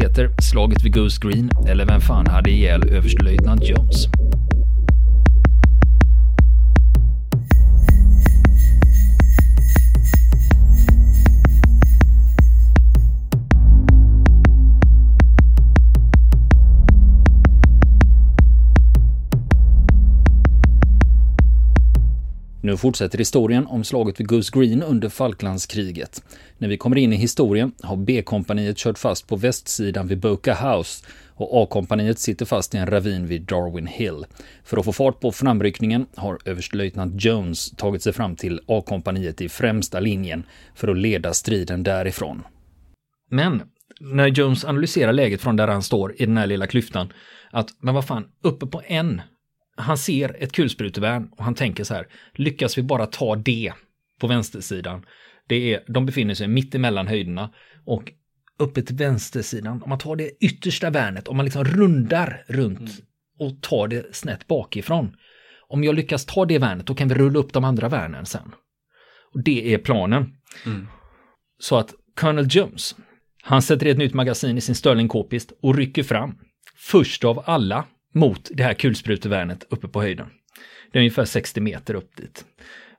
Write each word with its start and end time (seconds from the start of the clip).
heter 0.00 0.30
Slaget 0.42 0.84
vid 0.84 0.94
Goose 0.94 1.18
Green, 1.22 1.50
eller 1.68 1.84
Vem 1.86 2.00
fan 2.00 2.26
hade 2.26 2.50
ihjäl 2.50 2.88
överstelöjtnant 2.88 3.68
Jones? 3.68 4.08
Fortsätter 22.80 23.18
historien 23.18 23.66
om 23.66 23.84
slaget 23.84 24.20
vid 24.20 24.28
Goose 24.28 24.58
Green 24.58 24.82
under 24.82 25.08
Falklandskriget. 25.08 26.22
När 26.58 26.68
vi 26.68 26.76
kommer 26.76 26.98
in 26.98 27.12
i 27.12 27.16
historien 27.16 27.72
har 27.82 27.96
B-kompaniet 27.96 28.76
kört 28.76 28.98
fast 28.98 29.28
på 29.28 29.36
västsidan 29.36 30.06
vid 30.06 30.20
Boca 30.20 30.54
House 30.54 31.06
och 31.34 31.62
A-kompaniet 31.62 32.18
sitter 32.18 32.46
fast 32.46 32.74
i 32.74 32.78
en 32.78 32.86
ravin 32.86 33.26
vid 33.26 33.42
Darwin 33.42 33.86
Hill. 33.86 34.24
För 34.64 34.76
att 34.76 34.84
få 34.84 34.92
fart 34.92 35.20
på 35.20 35.32
framryckningen 35.32 36.06
har 36.14 36.38
överstelöjtnant 36.44 37.24
Jones 37.24 37.70
tagit 37.70 38.02
sig 38.02 38.12
fram 38.12 38.36
till 38.36 38.60
A-kompaniet 38.66 39.40
i 39.40 39.48
främsta 39.48 40.00
linjen 40.00 40.46
för 40.74 40.88
att 40.88 40.98
leda 40.98 41.34
striden 41.34 41.82
därifrån. 41.82 42.42
Men 43.30 43.62
när 44.00 44.26
Jones 44.26 44.64
analyserar 44.64 45.12
läget 45.12 45.40
från 45.40 45.56
där 45.56 45.68
han 45.68 45.82
står 45.82 46.22
i 46.22 46.26
den 46.26 46.36
här 46.36 46.46
lilla 46.46 46.66
klyftan, 46.66 47.12
att 47.50 47.68
men 47.80 47.94
vad 47.94 48.06
fan, 48.06 48.24
uppe 48.42 48.66
på 48.66 48.82
en 48.86 49.22
han 49.76 49.98
ser 49.98 50.36
ett 50.42 50.52
kulsprutevärn 50.52 51.28
och 51.36 51.44
han 51.44 51.54
tänker 51.54 51.84
så 51.84 51.94
här, 51.94 52.06
lyckas 52.34 52.78
vi 52.78 52.82
bara 52.82 53.06
ta 53.06 53.36
det 53.36 53.72
på 54.20 54.26
vänstersidan, 54.26 55.06
det 55.46 55.74
är, 55.74 55.84
de 55.86 56.06
befinner 56.06 56.34
sig 56.34 56.48
mitt 56.48 56.74
emellan 56.74 57.06
höjderna 57.06 57.50
och 57.84 58.12
uppe 58.58 58.82
till 58.82 58.96
vänstersidan, 58.96 59.82
om 59.82 59.88
man 59.88 59.98
tar 59.98 60.16
det 60.16 60.30
yttersta 60.40 60.90
värnet, 60.90 61.28
om 61.28 61.36
man 61.36 61.44
liksom 61.44 61.64
rundar 61.64 62.44
runt 62.48 62.78
mm. 62.78 62.92
och 63.38 63.62
tar 63.62 63.88
det 63.88 64.16
snett 64.16 64.46
bakifrån. 64.46 65.16
Om 65.68 65.84
jag 65.84 65.94
lyckas 65.94 66.26
ta 66.26 66.44
det 66.44 66.58
värnet, 66.58 66.86
då 66.86 66.94
kan 66.94 67.08
vi 67.08 67.14
rulla 67.14 67.38
upp 67.38 67.52
de 67.52 67.64
andra 67.64 67.88
värnen 67.88 68.26
sen. 68.26 68.54
Och 69.32 69.42
det 69.42 69.74
är 69.74 69.78
planen. 69.78 70.34
Mm. 70.66 70.86
Så 71.58 71.76
att 71.76 71.94
Colonel 72.16 72.46
Jones, 72.50 72.96
han 73.42 73.62
sätter 73.62 73.86
ett 73.86 73.98
nytt 73.98 74.14
magasin 74.14 74.58
i 74.58 74.60
sin 74.60 74.74
Sterling 74.74 75.08
K-pist 75.08 75.52
och 75.62 75.76
rycker 75.76 76.02
fram. 76.02 76.38
Först 76.76 77.24
av 77.24 77.42
alla 77.46 77.84
mot 78.12 78.48
det 78.52 78.62
här 78.62 78.74
kulsprutevärnet 78.74 79.64
uppe 79.70 79.88
på 79.88 80.00
höjden. 80.02 80.26
Det 80.92 80.98
är 80.98 81.00
ungefär 81.00 81.24
60 81.24 81.60
meter 81.60 81.94
upp 81.94 82.16
dit. 82.16 82.44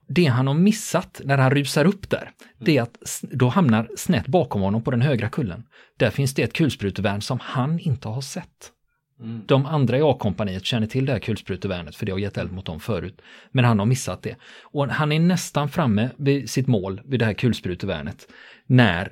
Det 0.08 0.26
han 0.26 0.48
har 0.48 0.54
missat 0.54 1.22
när 1.24 1.38
han 1.38 1.52
rusar 1.52 1.86
upp 1.86 2.10
där, 2.10 2.32
det 2.58 2.78
är 2.78 2.82
att 2.82 3.22
då 3.22 3.48
hamnar 3.48 3.90
snett 3.98 4.28
bakom 4.28 4.62
honom 4.62 4.84
på 4.84 4.92
den 4.92 5.02
högra 5.02 5.30
kullen. 5.30 5.64
Där 5.98 6.10
finns 6.10 6.34
det 6.34 6.44
ett 6.44 6.54
kulsprutevärn 6.54 7.22
som 7.22 7.40
han 7.42 7.80
inte 7.80 8.08
har 8.08 8.22
sett. 8.22 8.72
Mm. 9.20 9.42
De 9.48 9.66
andra 9.66 9.98
i 9.98 10.02
A-kompaniet 10.02 10.66
känner 10.66 10.88
till 10.88 11.06
det 11.06 11.12
här 11.12 11.20
kulsprutevärnet 11.20 11.96
för 11.96 12.06
det 12.06 12.12
har 12.12 12.20
gett 12.20 12.38
eld 12.38 12.52
mot 12.52 12.66
dem 12.66 12.80
förut. 12.80 13.22
Men 13.52 13.66
han 13.66 13.80
har 13.80 13.86
missat 13.86 14.24
det. 14.24 14.36
Och 14.62 14.88
han 14.88 15.12
är 15.12 15.20
nästan 15.20 15.70
framme 15.70 16.10
vid 16.18 16.50
sitt 16.50 16.68
mål 16.68 17.02
vid 17.06 17.20
det 17.20 17.26
här 17.26 17.34
kulsprutevärnet 17.34 18.28
när 18.66 19.12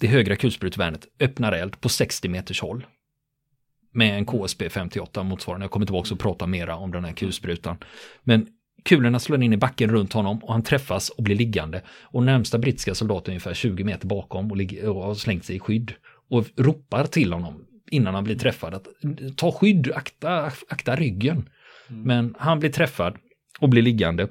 det 0.00 0.06
högra 0.06 0.36
kulsprutevärnet 0.36 1.06
öppnar 1.20 1.52
eld 1.52 1.80
på 1.80 1.88
60 1.88 2.28
meters 2.28 2.60
håll 2.60 2.86
med 3.92 4.18
en 4.18 4.26
KSP 4.26 4.68
58 4.70 5.22
motsvarande. 5.22 5.64
Jag 5.64 5.70
kommer 5.70 5.86
tillbaka 5.86 6.14
och 6.14 6.20
prata 6.20 6.46
mera 6.46 6.76
om 6.76 6.92
den 6.92 7.04
här 7.04 7.12
kulsprutan. 7.12 7.76
Men 8.22 8.46
kulorna 8.84 9.18
slår 9.18 9.42
in 9.42 9.52
i 9.52 9.56
backen 9.56 9.90
runt 9.90 10.12
honom 10.12 10.38
och 10.44 10.52
han 10.52 10.62
träffas 10.62 11.08
och 11.08 11.22
blir 11.22 11.36
liggande. 11.36 11.82
Och 12.02 12.22
närmsta 12.22 12.58
brittiska 12.58 12.94
soldat 12.94 13.28
är 13.28 13.30
ungefär 13.30 13.54
20 13.54 13.84
meter 13.84 14.06
bakom 14.06 14.50
och, 14.50 14.58
och 14.88 15.02
har 15.02 15.14
slängt 15.14 15.44
sig 15.44 15.56
i 15.56 15.60
skydd. 15.60 15.92
Och 16.30 16.46
ropar 16.56 17.06
till 17.06 17.32
honom 17.32 17.64
innan 17.90 18.14
han 18.14 18.24
blir 18.24 18.38
träffad 18.38 18.74
att 18.74 18.86
ta 19.36 19.52
skydd, 19.52 19.92
akta, 19.94 20.52
akta 20.68 20.96
ryggen. 20.96 21.48
Mm. 21.88 22.02
Men 22.02 22.34
han 22.38 22.60
blir 22.60 22.70
träffad 22.70 23.16
och 23.60 23.68
blir 23.68 23.82
liggande. 23.82 24.28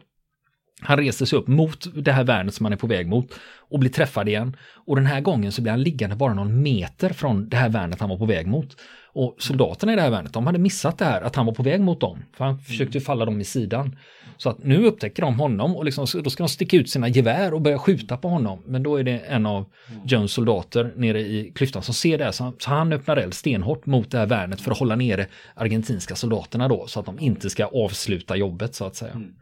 Han 0.81 0.97
reser 0.97 1.25
sig 1.25 1.39
upp 1.39 1.47
mot 1.47 1.87
det 2.05 2.11
här 2.11 2.23
värnet 2.23 2.53
som 2.53 2.65
han 2.65 2.73
är 2.73 2.77
på 2.77 2.87
väg 2.87 3.07
mot 3.07 3.33
och 3.69 3.79
blir 3.79 3.89
träffad 3.89 4.27
igen. 4.27 4.57
Och 4.85 4.95
den 4.95 5.05
här 5.05 5.21
gången 5.21 5.51
så 5.51 5.61
blir 5.61 5.71
han 5.71 5.83
liggande 5.83 6.15
bara 6.15 6.33
någon 6.33 6.61
meter 6.61 7.09
från 7.09 7.49
det 7.49 7.57
här 7.57 7.69
värnet 7.69 7.99
han 7.99 8.09
var 8.09 8.17
på 8.17 8.25
väg 8.25 8.47
mot. 8.47 8.77
Och 9.13 9.35
soldaterna 9.39 9.93
i 9.93 9.95
det 9.95 10.01
här 10.01 10.09
värnet, 10.09 10.33
de 10.33 10.45
hade 10.45 10.59
missat 10.59 10.97
det 10.97 11.05
här 11.05 11.21
att 11.21 11.35
han 11.35 11.45
var 11.45 11.53
på 11.53 11.63
väg 11.63 11.81
mot 11.81 11.99
dem. 11.99 12.23
För 12.33 12.45
han 12.45 12.59
försökte 12.59 12.97
ju 12.97 13.03
falla 13.03 13.25
dem 13.25 13.41
i 13.41 13.43
sidan. 13.43 13.97
Så 14.37 14.49
att 14.49 14.63
nu 14.63 14.85
upptäcker 14.85 15.21
de 15.21 15.39
honom 15.39 15.75
och 15.75 15.85
liksom, 15.85 16.07
då 16.23 16.29
ska 16.29 16.43
de 16.43 16.49
sticka 16.49 16.77
ut 16.77 16.89
sina 16.89 17.07
gevär 17.07 17.53
och 17.53 17.61
börja 17.61 17.79
skjuta 17.79 18.17
på 18.17 18.27
honom. 18.27 18.63
Men 18.65 18.83
då 18.83 18.95
är 18.95 19.03
det 19.03 19.19
en 19.19 19.45
av 19.45 19.65
Jones 20.05 20.31
soldater 20.31 20.93
nere 20.95 21.21
i 21.21 21.51
klyftan 21.55 21.83
som 21.83 21.93
ser 21.93 22.17
det 22.17 22.23
här. 22.23 22.31
Så 22.31 22.53
han 22.63 22.93
öppnar 22.93 23.17
eld 23.17 23.33
stenhårt 23.33 23.85
mot 23.85 24.11
det 24.11 24.17
här 24.17 24.25
värnet 24.25 24.61
för 24.61 24.71
att 24.71 24.79
hålla 24.79 24.95
nere 24.95 25.27
argentinska 25.53 26.15
soldaterna 26.15 26.67
då. 26.67 26.87
Så 26.87 26.99
att 26.99 27.05
de 27.05 27.19
inte 27.19 27.49
ska 27.49 27.65
avsluta 27.65 28.35
jobbet 28.35 28.75
så 28.75 28.85
att 28.85 28.95
säga. 28.95 29.11
Mm. 29.11 29.33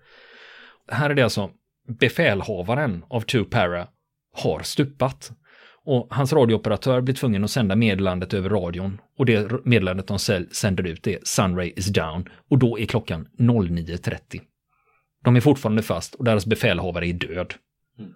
Här 0.91 1.09
är 1.09 1.13
det 1.13 1.24
alltså 1.24 1.50
befälhavaren 2.00 3.06
av 3.09 3.22
Two 3.22 3.44
Para 3.44 3.88
har 4.36 4.62
stupat. 4.63 5.31
Och 5.89 6.07
hans 6.09 6.33
radiooperatör 6.33 7.01
blir 7.01 7.16
tvungen 7.16 7.44
att 7.44 7.51
sända 7.51 7.75
meddelandet 7.75 8.33
över 8.33 8.50
radion. 8.50 9.01
Och 9.17 9.25
det 9.25 9.66
meddelandet 9.66 10.07
de 10.07 10.19
sänder 10.51 10.88
ut 10.88 11.07
är 11.07 11.19
Sunray 11.23 11.73
is 11.75 11.88
down. 11.88 12.29
Och 12.50 12.57
då 12.57 12.79
är 12.79 12.85
klockan 12.85 13.27
09.30. 13.38 14.41
De 15.23 15.35
är 15.35 15.41
fortfarande 15.41 15.83
fast 15.83 16.16
och 16.16 16.25
deras 16.25 16.45
befälhavare 16.45 17.07
är 17.07 17.13
död. 17.13 17.53
Mm. 18.00 18.13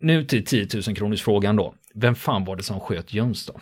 Nu 0.00 0.24
till 0.24 0.44
10 0.44 0.68
000 0.86 0.96
kronors 0.96 1.22
frågan 1.22 1.56
då. 1.56 1.74
Vem 1.94 2.14
fan 2.14 2.44
var 2.44 2.56
det 2.56 2.62
som 2.62 2.80
sköt 2.80 3.12
Jöns 3.12 3.46
då? 3.46 3.60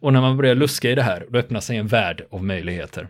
Och 0.00 0.12
när 0.12 0.20
man 0.20 0.36
börjar 0.36 0.54
luska 0.54 0.90
i 0.90 0.94
det 0.94 1.02
här, 1.02 1.26
då 1.30 1.38
öppnar 1.38 1.60
sig 1.60 1.76
en 1.76 1.86
värld 1.86 2.26
av 2.30 2.44
möjligheter. 2.44 3.08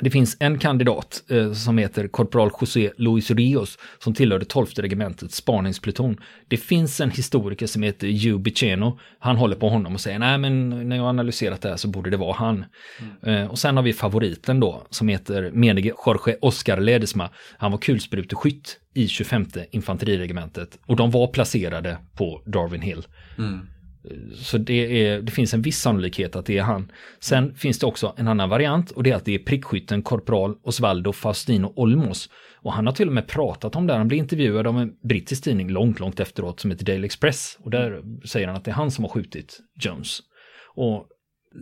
Det 0.00 0.10
finns 0.10 0.36
en 0.40 0.58
kandidat 0.58 1.22
eh, 1.30 1.52
som 1.52 1.78
heter 1.78 2.08
korpral 2.08 2.50
José 2.60 2.92
Luis 2.96 3.30
Rios 3.30 3.78
som 3.98 4.14
tillhörde 4.14 4.44
12 4.44 4.66
regementets 4.76 5.36
spaningspluton. 5.36 6.16
Det 6.48 6.56
finns 6.56 7.00
en 7.00 7.10
historiker 7.10 7.66
som 7.66 7.82
heter 7.82 8.06
Hugh 8.06 8.42
Biceno. 8.42 8.98
Han 9.18 9.36
håller 9.36 9.56
på 9.56 9.68
honom 9.68 9.94
och 9.94 10.00
säger 10.00 10.18
nej 10.18 10.38
men 10.38 10.88
när 10.88 10.96
jag 10.96 11.06
analyserat 11.06 11.62
det 11.62 11.68
här 11.68 11.76
så 11.76 11.88
borde 11.88 12.10
det 12.10 12.16
vara 12.16 12.32
han. 12.32 12.64
Mm. 13.22 13.42
Eh, 13.42 13.50
och 13.50 13.58
sen 13.58 13.76
har 13.76 13.82
vi 13.82 13.92
favoriten 13.92 14.60
då 14.60 14.86
som 14.90 15.08
heter 15.08 15.50
menige 15.50 15.92
Jorge 16.06 16.36
Oscar 16.40 16.80
Ledesma. 16.80 17.30
Han 17.58 17.70
var 17.70 17.78
kulspruteskytt 17.78 18.78
i 18.94 19.08
25 19.08 19.46
infanteriregementet 19.70 20.78
och 20.86 20.96
de 20.96 21.10
var 21.10 21.26
placerade 21.26 21.98
på 22.16 22.42
Darwin 22.46 22.82
Hill. 22.82 23.06
Mm. 23.38 23.68
Så 24.34 24.58
det, 24.58 25.06
är, 25.06 25.22
det 25.22 25.32
finns 25.32 25.54
en 25.54 25.62
viss 25.62 25.78
sannolikhet 25.80 26.36
att 26.36 26.46
det 26.46 26.58
är 26.58 26.62
han. 26.62 26.92
Sen 27.20 27.54
finns 27.54 27.78
det 27.78 27.86
också 27.86 28.14
en 28.16 28.28
annan 28.28 28.48
variant 28.48 28.90
och 28.90 29.02
det 29.02 29.10
är 29.10 29.16
att 29.16 29.24
det 29.24 29.34
är 29.34 29.38
prickskytten 29.38 30.02
korpral 30.02 30.56
Osvaldo 30.62 31.12
Faustino 31.12 31.72
Olmos. 31.76 32.30
Och 32.54 32.72
han 32.72 32.86
har 32.86 32.92
till 32.92 33.08
och 33.08 33.14
med 33.14 33.26
pratat 33.26 33.76
om 33.76 33.86
det, 33.86 33.94
han 33.94 34.08
blir 34.08 34.18
intervjuad 34.18 34.66
av 34.66 34.78
en 34.78 34.92
brittisk 35.02 35.44
tidning 35.44 35.70
långt, 35.70 36.00
långt 36.00 36.20
efteråt 36.20 36.60
som 36.60 36.70
heter 36.70 36.84
Daily 36.84 37.06
Express. 37.06 37.58
Och 37.60 37.70
där 37.70 38.02
säger 38.26 38.46
han 38.46 38.56
att 38.56 38.64
det 38.64 38.70
är 38.70 38.74
han 38.74 38.90
som 38.90 39.04
har 39.04 39.10
skjutit 39.10 39.58
Jones. 39.80 40.18
Och 40.74 41.06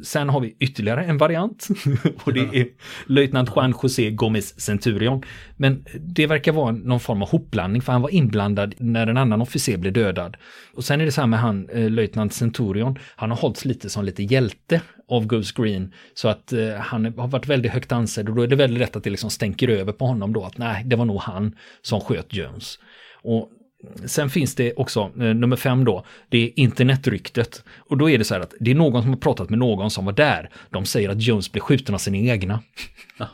Sen 0.02 0.28
har 0.28 0.40
vi 0.40 0.56
ytterligare 0.60 1.04
en 1.04 1.18
variant 1.18 1.68
och 2.24 2.32
det 2.32 2.40
är 2.40 2.66
löjtnant 3.06 3.50
Juan 3.56 3.74
José 3.82 4.10
Gomez 4.10 4.60
Centurion. 4.60 5.22
Men 5.56 5.84
det 6.00 6.26
verkar 6.26 6.52
vara 6.52 6.72
någon 6.72 7.00
form 7.00 7.22
av 7.22 7.28
hopblandning 7.28 7.82
för 7.82 7.92
han 7.92 8.02
var 8.02 8.14
inblandad 8.14 8.74
när 8.78 9.06
en 9.06 9.16
annan 9.16 9.42
officer 9.42 9.76
blev 9.76 9.92
dödad. 9.92 10.36
Och 10.74 10.84
sen 10.84 11.00
är 11.00 11.04
det 11.04 11.12
så 11.12 11.20
här 11.20 11.28
med 11.28 11.40
han, 11.40 11.68
eh, 11.68 11.90
löjtnant 11.90 12.34
Centurion, 12.34 12.98
han 13.16 13.30
har 13.30 13.36
hållits 13.36 13.64
lite 13.64 13.90
som 13.90 14.04
lite 14.04 14.22
hjälte 14.22 14.80
av 15.08 15.26
Goose 15.26 15.52
Green. 15.56 15.92
Så 16.14 16.28
att 16.28 16.52
eh, 16.52 16.74
han 16.74 17.04
har 17.04 17.28
varit 17.28 17.46
väldigt 17.46 17.72
högt 17.72 17.92
ansedd 17.92 18.28
och 18.28 18.34
då 18.34 18.42
är 18.42 18.46
det 18.46 18.56
väldigt 18.56 18.78
lätt 18.78 18.96
att 18.96 19.04
det 19.04 19.10
liksom 19.10 19.30
stänker 19.30 19.68
över 19.68 19.92
på 19.92 20.06
honom 20.06 20.32
då 20.32 20.44
att 20.44 20.58
nej, 20.58 20.84
det 20.84 20.96
var 20.96 21.04
nog 21.04 21.20
han 21.20 21.56
som 21.82 22.00
sköt 22.00 22.34
Jones. 22.34 22.78
Och 23.22 23.50
Sen 24.04 24.30
finns 24.30 24.54
det 24.54 24.72
också 24.74 25.00
eh, 25.00 25.34
nummer 25.34 25.56
fem 25.56 25.84
då, 25.84 26.04
det 26.28 26.38
är 26.38 26.50
internetryktet. 26.56 27.64
Och 27.78 27.98
då 27.98 28.10
är 28.10 28.18
det 28.18 28.24
så 28.24 28.34
här 28.34 28.40
att 28.40 28.54
det 28.60 28.70
är 28.70 28.74
någon 28.74 29.02
som 29.02 29.10
har 29.10 29.18
pratat 29.18 29.50
med 29.50 29.58
någon 29.58 29.90
som 29.90 30.04
var 30.04 30.12
där. 30.12 30.50
De 30.70 30.84
säger 30.84 31.08
att 31.08 31.22
Jones 31.22 31.52
blev 31.52 31.60
skjuten 31.60 31.94
av 31.94 31.98
sina 31.98 32.16
egna. 32.16 32.60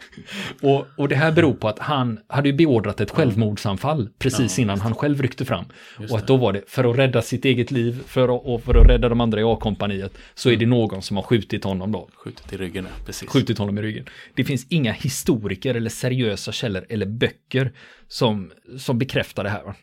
Och, 0.62 0.86
och 0.96 1.08
det 1.08 1.16
här 1.16 1.32
beror 1.32 1.52
på 1.52 1.68
att 1.68 1.78
han 1.78 2.18
hade 2.26 2.48
ju 2.48 2.54
beordrat 2.54 3.00
ett 3.00 3.10
självmordsanfall 3.10 4.08
precis 4.18 4.58
ja, 4.58 4.62
innan 4.62 4.80
han 4.80 4.94
själv 4.94 5.22
ryckte 5.22 5.44
fram. 5.44 5.64
och 6.10 6.18
att 6.18 6.26
då 6.26 6.36
var 6.36 6.52
det 6.52 6.62
för 6.66 6.90
att 6.90 6.98
rädda 6.98 7.22
sitt 7.22 7.44
eget 7.44 7.70
liv 7.70 8.02
för 8.06 8.22
att, 8.22 8.44
och 8.44 8.62
för 8.62 8.74
att 8.74 8.86
rädda 8.86 9.08
de 9.08 9.20
andra 9.20 9.40
i 9.40 9.44
A-kompaniet 9.44 10.12
så 10.34 10.48
är 10.50 10.56
det 10.56 10.64
mm. 10.64 10.78
någon 10.78 11.02
som 11.02 11.16
har 11.16 11.24
skjutit 11.24 11.64
honom 11.64 11.92
då. 11.92 12.08
Skjutit 12.14 12.52
i 12.52 12.56
ryggen, 12.56 12.86
precis. 13.06 13.28
Skjutit 13.28 13.58
honom 13.58 13.78
i 13.78 13.82
ryggen. 13.82 14.04
Det 14.34 14.44
finns 14.44 14.66
inga 14.68 14.92
historiker 14.92 15.74
eller 15.74 15.90
seriösa 15.90 16.52
källor 16.52 16.86
eller 16.88 17.06
böcker 17.06 17.72
som, 18.10 18.52
som 18.78 18.98
bekräftar 18.98 19.44
det 19.44 19.50
här. 19.50 19.74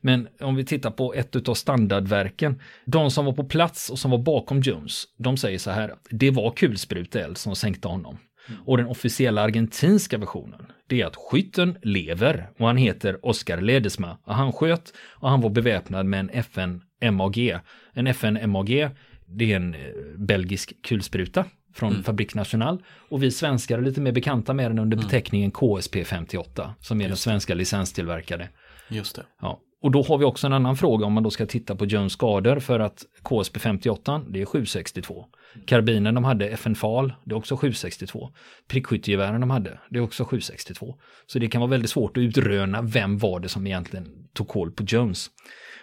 Men 0.00 0.28
om 0.40 0.56
vi 0.56 0.64
tittar 0.64 0.90
på 0.90 1.14
ett 1.14 1.48
av 1.48 1.54
standardverken, 1.54 2.60
de 2.84 3.10
som 3.10 3.24
var 3.24 3.32
på 3.32 3.44
plats 3.44 3.90
och 3.90 3.98
som 3.98 4.10
var 4.10 4.18
bakom 4.18 4.60
Jones, 4.60 5.04
de 5.16 5.36
säger 5.36 5.58
så 5.58 5.70
här, 5.70 5.94
det 6.10 6.30
var 6.30 6.50
kulspruteeld 6.50 7.38
som 7.38 7.56
sänkte 7.56 7.88
honom. 7.88 8.18
Och 8.64 8.76
den 8.76 8.86
officiella 8.86 9.42
argentinska 9.42 10.18
versionen, 10.18 10.66
det 10.86 11.00
är 11.00 11.06
att 11.06 11.16
skytten 11.16 11.78
lever 11.82 12.48
och 12.58 12.66
han 12.66 12.76
heter 12.76 13.26
Oscar 13.26 13.60
Ledesma. 13.60 14.18
Och 14.24 14.34
han 14.34 14.52
sköt 14.52 14.92
och 14.98 15.30
han 15.30 15.40
var 15.40 15.50
beväpnad 15.50 16.06
med 16.06 16.20
en 16.20 16.30
FN 16.30 16.82
MAG. 17.12 17.58
En 17.92 18.06
FN 18.06 18.50
MAG, 18.50 18.90
det 19.26 19.52
är 19.52 19.56
en 19.56 19.74
eh, 19.74 19.80
belgisk 20.16 20.82
kulspruta 20.82 21.44
från 21.76 21.92
mm. 21.92 22.02
Fabrik 22.02 22.34
National. 22.34 22.82
Och 23.08 23.22
vi 23.22 23.30
svenskar 23.30 23.78
är 23.78 23.82
lite 23.82 24.00
mer 24.00 24.12
bekanta 24.12 24.54
med 24.54 24.70
den 24.70 24.78
under 24.78 24.96
mm. 24.96 25.06
beteckningen 25.06 25.50
KSP 25.50 26.04
58, 26.04 26.74
som 26.80 27.00
är 27.00 27.04
Just 27.04 27.10
den 27.10 27.16
svenska 27.16 27.54
licenstillverkade. 27.54 28.48
Just 28.88 29.16
det. 29.16 29.22
Ja. 29.40 29.60
Och 29.82 29.90
då 29.90 30.02
har 30.02 30.18
vi 30.18 30.24
också 30.24 30.46
en 30.46 30.52
annan 30.52 30.76
fråga 30.76 31.06
om 31.06 31.12
man 31.12 31.22
då 31.22 31.30
ska 31.30 31.46
titta 31.46 31.76
på 31.76 31.86
Jones 31.86 32.12
skador 32.12 32.58
för 32.58 32.80
att 32.80 33.04
KSP 33.22 33.58
58 33.58 34.22
det 34.28 34.40
är 34.40 34.46
762. 34.46 35.24
Karbinen 35.66 36.14
de 36.14 36.24
hade 36.24 36.48
FN 36.48 36.74
FAL 36.74 37.12
det 37.24 37.34
är 37.34 37.36
också 37.36 37.56
762. 37.56 38.30
Prickskyttegevären 38.68 39.40
de 39.40 39.50
hade 39.50 39.80
det 39.90 39.98
är 39.98 40.02
också 40.02 40.24
762. 40.24 40.94
Så 41.26 41.38
det 41.38 41.48
kan 41.48 41.60
vara 41.60 41.70
väldigt 41.70 41.90
svårt 41.90 42.16
att 42.16 42.20
utröna 42.20 42.82
vem 42.82 43.18
var 43.18 43.40
det 43.40 43.48
som 43.48 43.66
egentligen 43.66 44.06
tog 44.34 44.48
koll 44.48 44.70
på 44.72 44.82
Jones. 44.82 45.30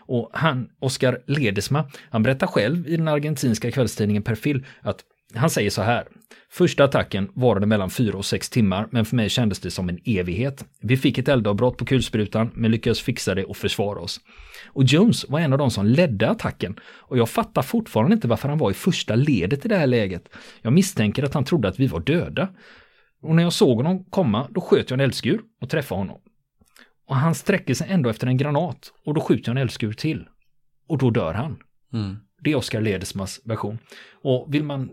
Och 0.06 0.30
han, 0.34 0.70
Oscar 0.80 1.20
Ledesma, 1.28 1.90
han 2.10 2.24
berättar 2.24 2.48
själv 2.48 2.88
i 2.88 2.98
den 2.98 3.08
argentinska 3.08 3.72
kvällstidningen 3.72 4.24
Perfil 4.24 4.66
att 4.82 5.04
han 5.36 5.50
säger 5.50 5.70
så 5.70 5.82
här. 5.82 6.08
Första 6.50 6.84
attacken 6.84 7.32
varade 7.34 7.66
mellan 7.66 7.90
4 7.90 8.18
och 8.18 8.26
6 8.26 8.50
timmar, 8.50 8.88
men 8.92 9.06
för 9.06 9.16
mig 9.16 9.30
kändes 9.30 9.60
det 9.60 9.72
som 9.72 9.90
en 9.90 10.00
evighet. 10.06 10.66
Vi 10.82 10.98
fick 10.98 11.18
ett 11.18 11.28
eldavbrott 11.28 11.78
på 11.78 11.86
kulsprutan, 11.86 12.52
men 12.54 12.72
lyckades 12.72 13.02
fixa 13.02 13.36
det 13.36 13.46
och 13.46 13.58
försvara 13.58 14.00
oss. 14.00 14.20
Och 14.68 14.84
Jones 14.84 15.30
var 15.30 15.40
en 15.40 15.54
av 15.54 15.60
de 15.60 15.72
som 15.72 15.86
ledde 15.86 16.30
attacken. 16.30 16.80
Och 16.84 17.18
jag 17.18 17.30
fattar 17.30 17.62
fortfarande 17.62 18.14
inte 18.14 18.28
varför 18.28 18.50
han 18.50 18.58
var 18.58 18.72
i 18.72 18.74
första 18.74 19.16
ledet 19.16 19.66
i 19.66 19.68
det 19.68 19.76
här 19.76 19.88
läget. 19.88 20.30
Jag 20.62 20.74
misstänker 20.74 21.24
att 21.24 21.34
han 21.34 21.46
trodde 21.46 21.68
att 21.68 21.80
vi 21.80 21.88
var 21.88 22.00
döda. 22.00 22.50
Och 23.22 23.36
när 23.36 23.44
jag 23.44 23.54
såg 23.54 23.78
honom 23.78 24.06
komma, 24.10 24.48
då 24.52 24.62
sköt 24.62 24.90
jag 24.90 24.98
en 24.98 25.04
eldskur 25.04 25.42
och 25.62 25.70
träffade 25.70 26.02
honom. 26.02 26.20
Och 27.08 27.16
han 27.16 27.36
sträcker 27.36 27.74
sig 27.74 27.88
ändå 27.90 28.10
efter 28.10 28.28
en 28.28 28.38
granat 28.38 28.92
och 29.06 29.14
då 29.14 29.22
skjuter 29.22 29.50
jag 29.50 29.58
en 29.58 29.62
eldskur 29.62 29.94
till. 29.94 30.28
Och 30.88 30.98
då 30.98 31.10
dör 31.10 31.34
han. 31.34 31.58
Mm. 31.94 32.18
Det 32.44 32.52
är 32.52 32.56
Oscar 32.56 32.82
Ledesmas 32.82 33.42
version. 33.46 33.78
Och 34.24 34.54
vill 34.54 34.64
man 34.64 34.90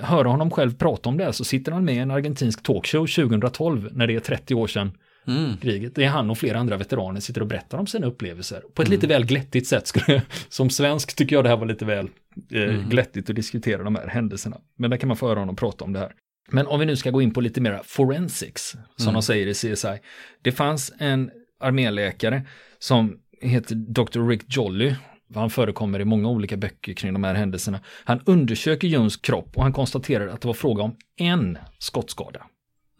höra 0.00 0.28
honom 0.28 0.50
själv 0.50 0.76
prata 0.76 1.08
om 1.08 1.16
det 1.16 1.32
så 1.32 1.44
sitter 1.44 1.72
han 1.72 1.84
med 1.84 1.94
i 1.94 1.98
en 1.98 2.10
argentinsk 2.10 2.62
talkshow 2.62 3.06
2012 3.06 3.88
när 3.92 4.06
det 4.06 4.14
är 4.14 4.20
30 4.20 4.54
år 4.54 4.66
sedan 4.66 4.92
mm. 5.26 5.56
kriget. 5.56 5.94
Det 5.94 6.04
är 6.04 6.08
han 6.08 6.30
och 6.30 6.38
flera 6.38 6.58
andra 6.58 6.76
veteraner 6.76 7.20
sitter 7.20 7.40
och 7.40 7.46
berättar 7.46 7.78
om 7.78 7.86
sina 7.86 8.06
upplevelser. 8.06 8.62
På 8.74 8.82
ett 8.82 8.88
mm. 8.88 8.96
lite 8.96 9.06
väl 9.06 9.26
glättigt 9.26 9.66
sätt. 9.66 9.86
Skulle, 9.86 10.22
som 10.48 10.70
svensk 10.70 11.16
tycker 11.16 11.36
jag 11.36 11.44
det 11.44 11.48
här 11.48 11.56
var 11.56 11.66
lite 11.66 11.84
väl 11.84 12.08
eh, 12.52 12.62
mm. 12.62 12.88
glättigt 12.88 13.30
att 13.30 13.36
diskutera 13.36 13.82
de 13.82 13.96
här 13.96 14.06
händelserna. 14.06 14.56
Men 14.76 14.90
där 14.90 14.96
kan 14.96 15.08
man 15.08 15.16
få 15.16 15.28
höra 15.28 15.38
honom 15.38 15.56
prata 15.56 15.84
om 15.84 15.92
det 15.92 15.98
här. 15.98 16.12
Men 16.50 16.66
om 16.66 16.80
vi 16.80 16.86
nu 16.86 16.96
ska 16.96 17.10
gå 17.10 17.22
in 17.22 17.32
på 17.32 17.40
lite 17.40 17.60
mera 17.60 17.80
forensics, 17.84 18.70
som 18.96 19.08
mm. 19.08 19.14
de 19.14 19.22
säger 19.22 19.46
i 19.46 19.54
CSI. 19.54 19.98
Det 20.42 20.52
fanns 20.52 20.92
en 20.98 21.30
arméläkare 21.60 22.42
som 22.78 23.18
heter 23.40 23.74
Dr. 23.74 24.28
Rick 24.28 24.56
Jolly 24.56 24.94
han 25.34 25.50
förekommer 25.50 26.00
i 26.00 26.04
många 26.04 26.28
olika 26.28 26.56
böcker 26.56 26.92
kring 26.92 27.12
de 27.12 27.24
här 27.24 27.34
händelserna. 27.34 27.80
Han 28.04 28.20
undersöker 28.26 28.88
Jones 28.88 29.16
kropp 29.16 29.56
och 29.56 29.62
han 29.62 29.72
konstaterar 29.72 30.26
att 30.26 30.40
det 30.40 30.46
var 30.46 30.54
fråga 30.54 30.82
om 30.82 30.96
en 31.16 31.58
skottskada. 31.78 32.46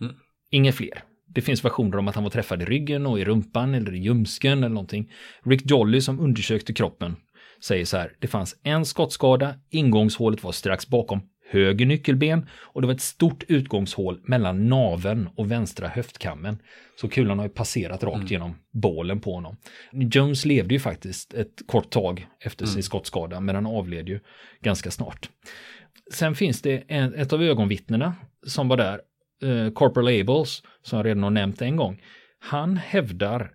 Mm. 0.01 0.15
Inga 0.51 0.73
fler. 0.73 1.03
Det 1.27 1.41
finns 1.41 1.65
versioner 1.65 1.99
om 1.99 2.09
att 2.09 2.15
han 2.15 2.25
var 2.25 2.31
träffad 2.31 2.63
i 2.63 2.65
ryggen 2.65 3.07
och 3.07 3.21
i 3.21 3.25
rumpan 3.25 3.75
eller 3.75 3.95
i 3.95 3.99
ljumsken 3.99 4.59
eller 4.59 4.69
någonting. 4.69 5.13
Rick 5.45 5.71
Jolly 5.71 6.01
som 6.01 6.21
undersökte 6.21 6.73
kroppen 6.73 7.17
säger 7.65 7.85
så 7.85 7.97
här, 7.97 8.13
det 8.19 8.27
fanns 8.27 8.57
en 8.63 8.85
skottskada, 8.85 9.55
ingångshålet 9.71 10.43
var 10.43 10.53
strax 10.53 10.89
bakom 10.89 11.21
höger 11.51 11.87
nyckelben 11.87 12.47
och 12.53 12.81
det 12.81 12.87
var 12.87 12.95
ett 12.95 13.01
stort 13.01 13.45
utgångshål 13.49 14.21
mellan 14.25 14.69
naven 14.69 15.29
och 15.35 15.51
vänstra 15.51 15.89
höftkammen. 15.89 16.59
Så 17.01 17.09
kulan 17.09 17.39
har 17.39 17.47
ju 17.47 17.53
passerat 17.53 18.03
rakt 18.03 18.17
mm. 18.17 18.27
genom 18.27 18.55
bålen 18.71 19.21
på 19.21 19.35
honom. 19.35 19.57
Jones 19.93 20.45
levde 20.45 20.75
ju 20.75 20.81
faktiskt 20.81 21.35
ett 21.35 21.63
kort 21.67 21.91
tag 21.91 22.27
efter 22.41 22.67
sin 22.67 22.75
mm. 22.75 22.83
skottskada, 22.83 23.41
men 23.41 23.55
han 23.55 23.67
avled 23.67 24.09
ju 24.09 24.21
ganska 24.61 24.91
snart. 24.91 25.31
Sen 26.13 26.35
finns 26.35 26.63
det 26.63 26.83
en, 26.89 27.15
ett 27.15 27.33
av 27.33 27.43
ögonvittnena 27.43 28.15
som 28.47 28.69
var 28.69 28.77
där, 28.77 29.01
eh, 29.43 29.73
Corporal 29.73 30.21
Abels, 30.21 30.63
som 30.83 30.97
jag 30.97 31.07
redan 31.07 31.23
har 31.23 31.31
nämnt 31.31 31.63
en 31.63 31.77
gång. 31.77 32.03
Han 32.39 32.77
hävdar 32.77 33.53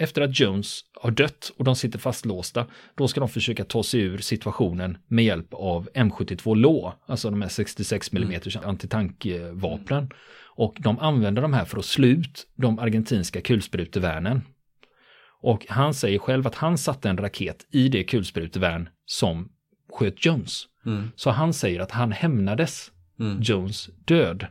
efter 0.00 0.22
att 0.22 0.40
Jones 0.40 0.80
har 0.94 1.10
dött 1.10 1.52
och 1.56 1.64
de 1.64 1.76
sitter 1.76 1.98
fastlåsta, 1.98 2.66
då 2.94 3.08
ska 3.08 3.20
de 3.20 3.28
försöka 3.28 3.64
ta 3.64 3.82
sig 3.82 4.00
ur 4.00 4.18
situationen 4.18 4.98
med 5.06 5.24
hjälp 5.24 5.54
av 5.54 5.88
M72 5.94 6.56
Law, 6.56 6.92
alltså 7.06 7.30
de 7.30 7.42
här 7.42 7.48
66 7.48 8.12
mm 8.12 8.40
antitankvapnen. 8.64 10.10
Och 10.56 10.76
de 10.78 10.98
använder 10.98 11.42
de 11.42 11.52
här 11.52 11.64
för 11.64 11.78
att 11.78 11.84
slå 11.84 12.06
ut 12.06 12.46
de 12.56 12.78
argentinska 12.78 13.40
kulsprutevärnen. 13.40 14.42
Och 15.40 15.66
han 15.68 15.94
säger 15.94 16.18
själv 16.18 16.46
att 16.46 16.54
han 16.54 16.78
satte 16.78 17.08
en 17.08 17.16
raket 17.16 17.66
i 17.70 17.88
det 17.88 18.04
kulsprutevärn 18.04 18.88
som 19.06 19.48
sköt 19.92 20.26
Jones. 20.26 20.62
Mm. 20.86 21.10
Så 21.16 21.30
han 21.30 21.52
säger 21.52 21.80
att 21.80 21.90
han 21.90 22.12
hämnades 22.12 22.90
mm. 23.20 23.42
Jones 23.42 23.90
död. 24.04 24.46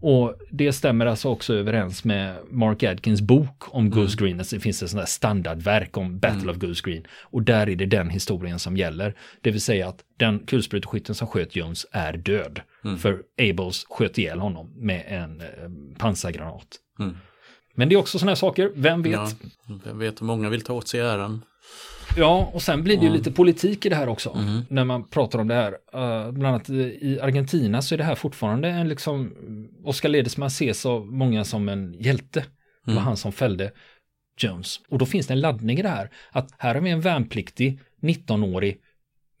Och 0.00 0.34
det 0.50 0.72
stämmer 0.72 1.06
alltså 1.06 1.28
också 1.28 1.54
överens 1.54 2.04
med 2.04 2.36
Mark 2.50 2.82
Adkins 2.82 3.20
bok 3.20 3.74
om 3.74 3.86
mm. 3.86 3.98
Goose 3.98 4.16
Green. 4.16 4.38
Alltså 4.38 4.56
det 4.56 4.60
finns 4.60 4.82
ett 4.82 4.90
sånt 4.90 5.02
där 5.02 5.06
standardverk 5.06 5.96
om 5.96 6.18
Battle 6.18 6.42
mm. 6.42 6.50
of 6.50 6.56
Goose 6.56 6.90
Green. 6.90 7.06
Och 7.20 7.42
där 7.42 7.68
är 7.68 7.76
det 7.76 7.86
den 7.86 8.10
historien 8.10 8.58
som 8.58 8.76
gäller. 8.76 9.14
Det 9.40 9.50
vill 9.50 9.60
säga 9.60 9.88
att 9.88 10.04
den 10.16 10.38
kulspruteskytten 10.38 11.14
som 11.14 11.26
sköt 11.26 11.56
Jones 11.56 11.86
är 11.92 12.12
död. 12.12 12.60
Mm. 12.84 12.98
För 12.98 13.22
Abels 13.38 13.86
sköt 13.90 14.18
ihjäl 14.18 14.38
honom 14.38 14.72
med 14.76 15.04
en 15.08 15.40
eh, 15.40 15.96
pansargranat. 15.98 16.76
Mm. 16.98 17.16
Men 17.74 17.88
det 17.88 17.94
är 17.94 17.96
också 17.96 18.18
sådana 18.18 18.30
här 18.30 18.36
saker, 18.36 18.72
vem 18.74 19.02
vet? 19.02 19.12
Ja, 19.12 19.28
vem 19.84 19.98
vet, 19.98 20.20
många 20.20 20.48
vill 20.48 20.62
ta 20.62 20.72
åt 20.72 20.88
sig 20.88 21.00
äran. 21.00 21.44
Ja, 22.16 22.50
och 22.54 22.62
sen 22.62 22.82
blir 22.82 22.96
det 22.96 23.04
ju 23.04 23.12
lite 23.12 23.32
politik 23.32 23.86
i 23.86 23.88
det 23.88 23.96
här 23.96 24.08
också. 24.08 24.30
Mm. 24.30 24.62
När 24.68 24.84
man 24.84 25.08
pratar 25.08 25.38
om 25.38 25.48
det 25.48 25.54
här. 25.54 25.72
Uh, 25.72 26.32
bland 26.32 26.46
annat 26.46 26.70
i 26.70 27.18
Argentina 27.22 27.82
så 27.82 27.94
är 27.94 27.98
det 27.98 28.04
här 28.04 28.14
fortfarande 28.14 28.68
en 28.68 28.88
liksom, 28.88 29.32
Oscar 29.84 30.08
Ledesma 30.08 30.46
ses 30.46 30.86
av 30.86 31.06
många 31.06 31.44
som 31.44 31.68
en 31.68 31.94
hjälte. 31.98 32.40
Det 32.84 32.90
var 32.90 32.92
mm. 32.92 33.04
han 33.04 33.16
som 33.16 33.32
fällde 33.32 33.72
Jones. 34.38 34.80
Och 34.88 34.98
då 34.98 35.06
finns 35.06 35.26
det 35.26 35.34
en 35.34 35.40
laddning 35.40 35.78
i 35.78 35.82
det 35.82 35.88
här. 35.88 36.10
Att 36.30 36.54
här 36.58 36.74
har 36.74 36.82
vi 36.82 36.90
en 36.90 37.00
värnpliktig 37.00 37.80
19-årig 38.02 38.78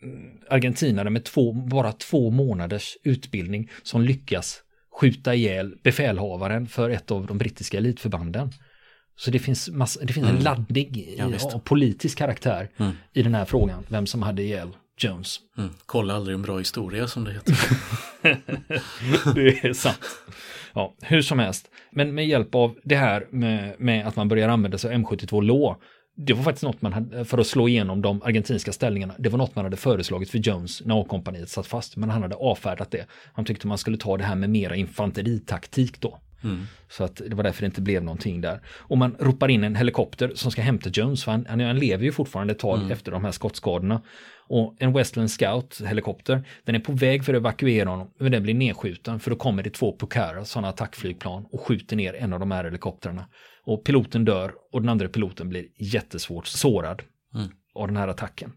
mm, 0.02 0.30
argentinare 0.48 1.10
med 1.10 1.24
två, 1.24 1.52
bara 1.52 1.92
två 1.92 2.30
månaders 2.30 2.96
utbildning 3.04 3.70
som 3.82 4.02
lyckas 4.02 4.62
skjuta 5.00 5.34
ihjäl 5.34 5.76
befälhavaren 5.82 6.66
för 6.66 6.90
ett 6.90 7.10
av 7.10 7.26
de 7.26 7.38
brittiska 7.38 7.78
elitförbanden. 7.78 8.50
Så 9.20 9.30
det 9.30 9.38
finns, 9.38 9.68
massa, 9.68 10.04
det 10.04 10.12
finns 10.12 10.26
mm. 10.26 10.36
en 10.36 10.42
laddning 10.42 11.14
ja, 11.16 11.26
av 11.54 11.58
politisk 11.58 12.18
karaktär 12.18 12.70
mm. 12.76 12.92
i 13.12 13.22
den 13.22 13.34
här 13.34 13.44
frågan, 13.44 13.86
vem 13.88 14.06
som 14.06 14.22
hade 14.22 14.42
ihjäl 14.42 14.68
Jones. 14.98 15.38
Mm. 15.58 15.70
Kolla 15.86 16.14
aldrig 16.14 16.34
en 16.34 16.42
bra 16.42 16.58
historia 16.58 17.08
som 17.08 17.24
det 17.24 17.32
heter. 17.32 17.56
det 19.34 19.64
är 19.64 19.72
sant. 19.72 19.98
Ja, 20.74 20.94
hur 21.02 21.22
som 21.22 21.38
helst. 21.38 21.70
Men 21.92 22.14
med 22.14 22.26
hjälp 22.26 22.54
av 22.54 22.76
det 22.84 22.96
här 22.96 23.26
med, 23.30 23.80
med 23.80 24.06
att 24.06 24.16
man 24.16 24.28
börjar 24.28 24.48
använda 24.48 24.78
sig 24.78 24.94
av 24.94 25.00
M72 25.00 25.42
Law, 25.42 25.76
det 26.16 26.32
var 26.32 26.42
faktiskt 26.42 26.64
något 26.64 26.82
man 26.82 26.92
hade, 26.92 27.24
för 27.24 27.38
att 27.38 27.46
slå 27.46 27.68
igenom 27.68 28.02
de 28.02 28.22
argentinska 28.22 28.72
ställningarna, 28.72 29.14
det 29.18 29.28
var 29.28 29.38
något 29.38 29.54
man 29.54 29.64
hade 29.64 29.76
föreslagit 29.76 30.30
för 30.30 30.38
Jones 30.38 30.82
när 30.84 31.00
A-kompaniet 31.00 31.48
satt 31.48 31.66
fast, 31.66 31.96
men 31.96 32.10
han 32.10 32.22
hade 32.22 32.36
avfärdat 32.36 32.90
det. 32.90 33.06
Han 33.32 33.44
tyckte 33.44 33.66
man 33.66 33.78
skulle 33.78 33.96
ta 33.96 34.16
det 34.16 34.24
här 34.24 34.36
med 34.36 34.50
mera 34.50 34.76
infanteritaktik 34.76 36.00
då. 36.00 36.18
Mm. 36.44 36.66
Så 36.88 37.04
att 37.04 37.16
det 37.16 37.34
var 37.34 37.44
därför 37.44 37.60
det 37.62 37.66
inte 37.66 37.80
blev 37.80 38.02
någonting 38.02 38.40
där. 38.40 38.60
Och 38.66 38.98
man 38.98 39.16
ropar 39.18 39.48
in 39.48 39.64
en 39.64 39.76
helikopter 39.76 40.32
som 40.34 40.50
ska 40.50 40.62
hämta 40.62 40.90
Jones, 40.90 41.24
för 41.24 41.32
han, 41.32 41.46
han, 41.60 41.78
lever 41.78 42.04
ju 42.04 42.12
fortfarande 42.12 42.52
ett 42.52 42.58
tag 42.58 42.78
mm. 42.78 42.90
efter 42.90 43.12
de 43.12 43.24
här 43.24 43.32
skottskadorna. 43.32 44.02
Och 44.48 44.76
en 44.78 44.92
Westland 44.92 45.30
Scout 45.30 45.80
helikopter, 45.86 46.42
den 46.64 46.74
är 46.74 46.80
på 46.80 46.92
väg 46.92 47.24
för 47.24 47.34
att 47.34 47.40
evakuera 47.40 47.88
honom, 47.88 48.10
men 48.18 48.32
den 48.32 48.42
blir 48.42 48.54
nedskjuten 48.54 49.20
för 49.20 49.30
då 49.30 49.36
kommer 49.36 49.62
det 49.62 49.70
två 49.70 49.96
Pucara, 49.96 50.44
sådana 50.44 50.68
attackflygplan, 50.68 51.46
och 51.52 51.60
skjuter 51.60 51.96
ner 51.96 52.14
en 52.14 52.32
av 52.32 52.40
de 52.40 52.50
här 52.50 52.64
helikoptrarna. 52.64 53.26
Och 53.64 53.84
piloten 53.84 54.24
dör 54.24 54.52
och 54.72 54.80
den 54.80 54.88
andra 54.88 55.08
piloten 55.08 55.48
blir 55.48 55.66
jättesvårt 55.76 56.46
sårad 56.46 57.02
mm. 57.34 57.48
av 57.74 57.86
den 57.86 57.96
här 57.96 58.08
attacken. 58.08 58.52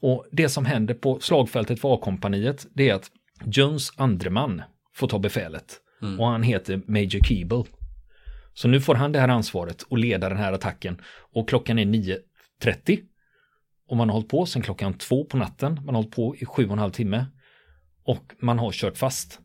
Och 0.00 0.26
det 0.32 0.48
som 0.48 0.64
händer 0.64 0.94
på 0.94 1.20
slagfältet 1.20 1.80
för 1.80 1.94
A-kompaniet, 1.94 2.66
det 2.74 2.88
är 2.88 2.94
att 2.94 3.10
Jones 3.44 3.92
andre 3.96 4.30
man 4.30 4.62
får 4.94 5.08
ta 5.08 5.18
befälet. 5.18 5.78
Mm. 6.02 6.20
Och 6.20 6.26
han 6.26 6.42
heter 6.42 6.80
Major 6.86 7.24
Keeble. 7.24 7.64
Så 8.54 8.68
nu 8.68 8.80
får 8.80 8.94
han 8.94 9.12
det 9.12 9.20
här 9.20 9.28
ansvaret 9.28 9.82
och 9.82 9.98
leda 9.98 10.28
den 10.28 10.38
här 10.38 10.52
attacken. 10.52 11.00
Och 11.32 11.48
klockan 11.48 11.78
är 11.78 11.84
9.30. 11.84 13.00
Och 13.88 13.96
man 13.96 14.08
har 14.08 14.14
hållit 14.14 14.28
på 14.28 14.46
sedan 14.46 14.62
klockan 14.62 14.94
två 14.94 15.24
på 15.24 15.36
natten. 15.36 15.74
Man 15.74 15.94
har 15.94 16.02
hållit 16.02 16.14
på 16.14 16.36
i 16.36 16.44
sju 16.44 16.66
och 16.66 16.72
en 16.72 16.78
halv 16.78 16.90
timme. 16.90 17.26
Och 18.04 18.34
man 18.40 18.58
har 18.58 18.72
kört 18.72 18.96
fast. 18.96 19.40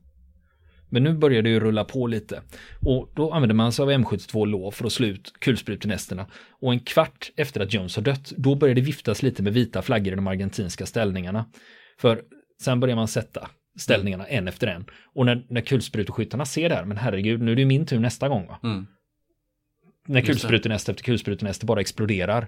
Men 0.89 1.03
nu 1.03 1.13
börjar 1.13 1.41
det 1.41 1.49
ju 1.49 1.59
rulla 1.59 1.83
på 1.83 2.07
lite. 2.07 2.41
Och 2.81 3.11
då 3.15 3.31
använder 3.31 3.55
man 3.55 3.71
sig 3.71 3.83
av 3.83 3.91
M72 3.91 4.45
låg 4.45 4.73
för 4.73 4.85
att 4.85 4.91
slå 4.91 5.07
ut 5.07 5.33
kulsprutenästerna. 5.39 6.25
Och 6.61 6.73
en 6.73 6.79
kvart 6.79 7.31
efter 7.35 7.61
att 7.61 7.73
Jones 7.73 7.95
har 7.95 8.03
dött, 8.03 8.33
då 8.37 8.55
börjar 8.55 8.75
det 8.75 8.81
viftas 8.81 9.23
lite 9.23 9.43
med 9.43 9.53
vita 9.53 9.81
flaggor 9.81 10.13
i 10.13 10.15
de 10.15 10.27
argentinska 10.27 10.85
ställningarna. 10.85 11.45
För 11.99 12.21
sen 12.61 12.79
börjar 12.79 12.95
man 12.95 13.07
sätta 13.07 13.49
ställningarna 13.77 14.27
en 14.27 14.48
efter 14.48 14.67
en. 14.67 14.86
Och 15.13 15.25
när, 15.25 15.46
när 15.50 15.62
kulspruteskyttarna 15.62 16.46
ser 16.46 16.69
det 16.69 16.75
här, 16.75 16.86
men 16.86 16.98
herregud, 16.98 17.41
nu 17.41 17.51
är 17.51 17.55
det 17.55 17.65
min 17.65 17.86
tur 17.86 18.00
nästa 18.00 18.29
gång. 18.29 18.50
Mm. 18.63 18.88
När 20.07 20.22
kulsprutenäst 20.22 20.89
efter 20.89 21.03
kulsprutenäst 21.03 21.63
bara 21.63 21.81
exploderar. 21.81 22.48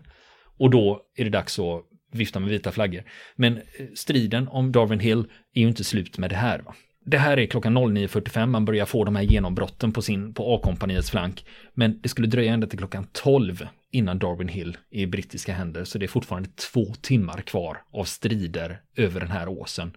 Och 0.58 0.70
då 0.70 1.02
är 1.16 1.24
det 1.24 1.30
dags 1.30 1.60
att 1.60 1.84
vifta 2.12 2.40
med 2.40 2.50
vita 2.50 2.72
flaggor. 2.72 3.04
Men 3.36 3.58
eh, 3.58 3.62
striden 3.96 4.48
om 4.48 4.72
Darwin 4.72 5.00
Hill 5.00 5.26
är 5.54 5.62
ju 5.62 5.68
inte 5.68 5.84
slut 5.84 6.18
med 6.18 6.30
det 6.30 6.36
här. 6.36 6.60
Va? 6.60 6.76
Det 7.06 7.18
här 7.18 7.40
är 7.40 7.46
klockan 7.46 7.78
09.45, 7.78 8.46
man 8.46 8.66
börjar 8.66 8.86
få 8.86 9.04
de 9.04 9.16
här 9.16 9.24
genombrotten 9.24 9.94
på, 9.94 10.02
sin, 10.02 10.34
på 10.34 10.56
A-kompaniets 10.56 11.12
flank. 11.12 11.46
Men 11.74 12.00
det 12.02 12.10
skulle 12.10 12.28
dröja 12.28 12.54
ända 12.54 12.68
till 12.68 12.80
klockan 12.80 13.08
12 13.12 13.68
innan 13.92 14.20
Darwin 14.20 14.48
Hill 14.48 14.78
är 14.92 15.02
i 15.02 15.08
brittiska 15.08 15.54
händer. 15.54 15.84
Så 15.84 15.98
det 15.98 16.06
är 16.06 16.08
fortfarande 16.08 16.50
två 16.50 16.94
timmar 17.02 17.42
kvar 17.42 17.78
av 17.94 18.04
strider 18.04 18.82
över 18.96 19.20
den 19.20 19.32
här 19.32 19.48
åsen 19.48 19.92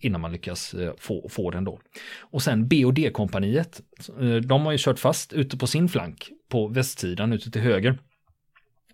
innan 0.00 0.20
man 0.20 0.32
lyckas 0.32 0.74
eh, 0.74 0.92
få, 0.98 1.28
få 1.28 1.50
den 1.50 1.64
då. 1.64 1.80
Och 2.20 2.42
sen 2.42 2.68
B 2.68 2.84
och 2.84 2.94
D-kompaniet, 2.94 3.80
eh, 4.20 4.34
de 4.34 4.64
har 4.64 4.72
ju 4.72 4.78
kört 4.80 4.98
fast 4.98 5.32
ute 5.32 5.56
på 5.56 5.66
sin 5.66 5.88
flank 5.88 6.30
på 6.48 6.68
västsidan 6.68 7.32
ute 7.32 7.50
till 7.50 7.62
höger. 7.62 7.98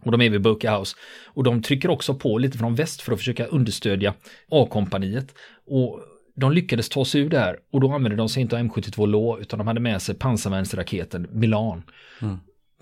Och 0.01 0.13
de 0.13 0.21
är 0.21 0.31
vid 0.31 0.43
Boca 0.43 0.79
House. 0.79 0.97
Och 1.27 1.45
de 1.45 1.63
trycker 1.63 1.91
också 1.91 2.15
på 2.15 2.39
lite 2.39 2.59
från 2.59 2.75
väst 2.75 3.03
för 3.03 3.13
att 3.13 3.19
försöka 3.19 3.47
understödja 3.47 4.15
A-kompaniet. 4.51 5.35
Och 5.67 6.01
de 6.35 6.53
lyckades 6.53 6.89
ta 6.89 7.05
sig 7.05 7.21
ur 7.21 7.29
det 7.29 7.39
här 7.39 7.59
och 7.73 7.81
då 7.81 7.93
använde 7.93 8.17
de 8.17 8.29
sig 8.29 8.43
inte 8.43 8.57
av 8.57 8.63
M72 8.63 9.07
Lå 9.07 9.39
utan 9.41 9.59
de 9.59 9.67
hade 9.67 9.81
med 9.81 10.03
sig 10.03 10.15
pansarvärnsraketen 10.15 11.29
Milan. 11.31 11.83
Mm. 12.23 12.37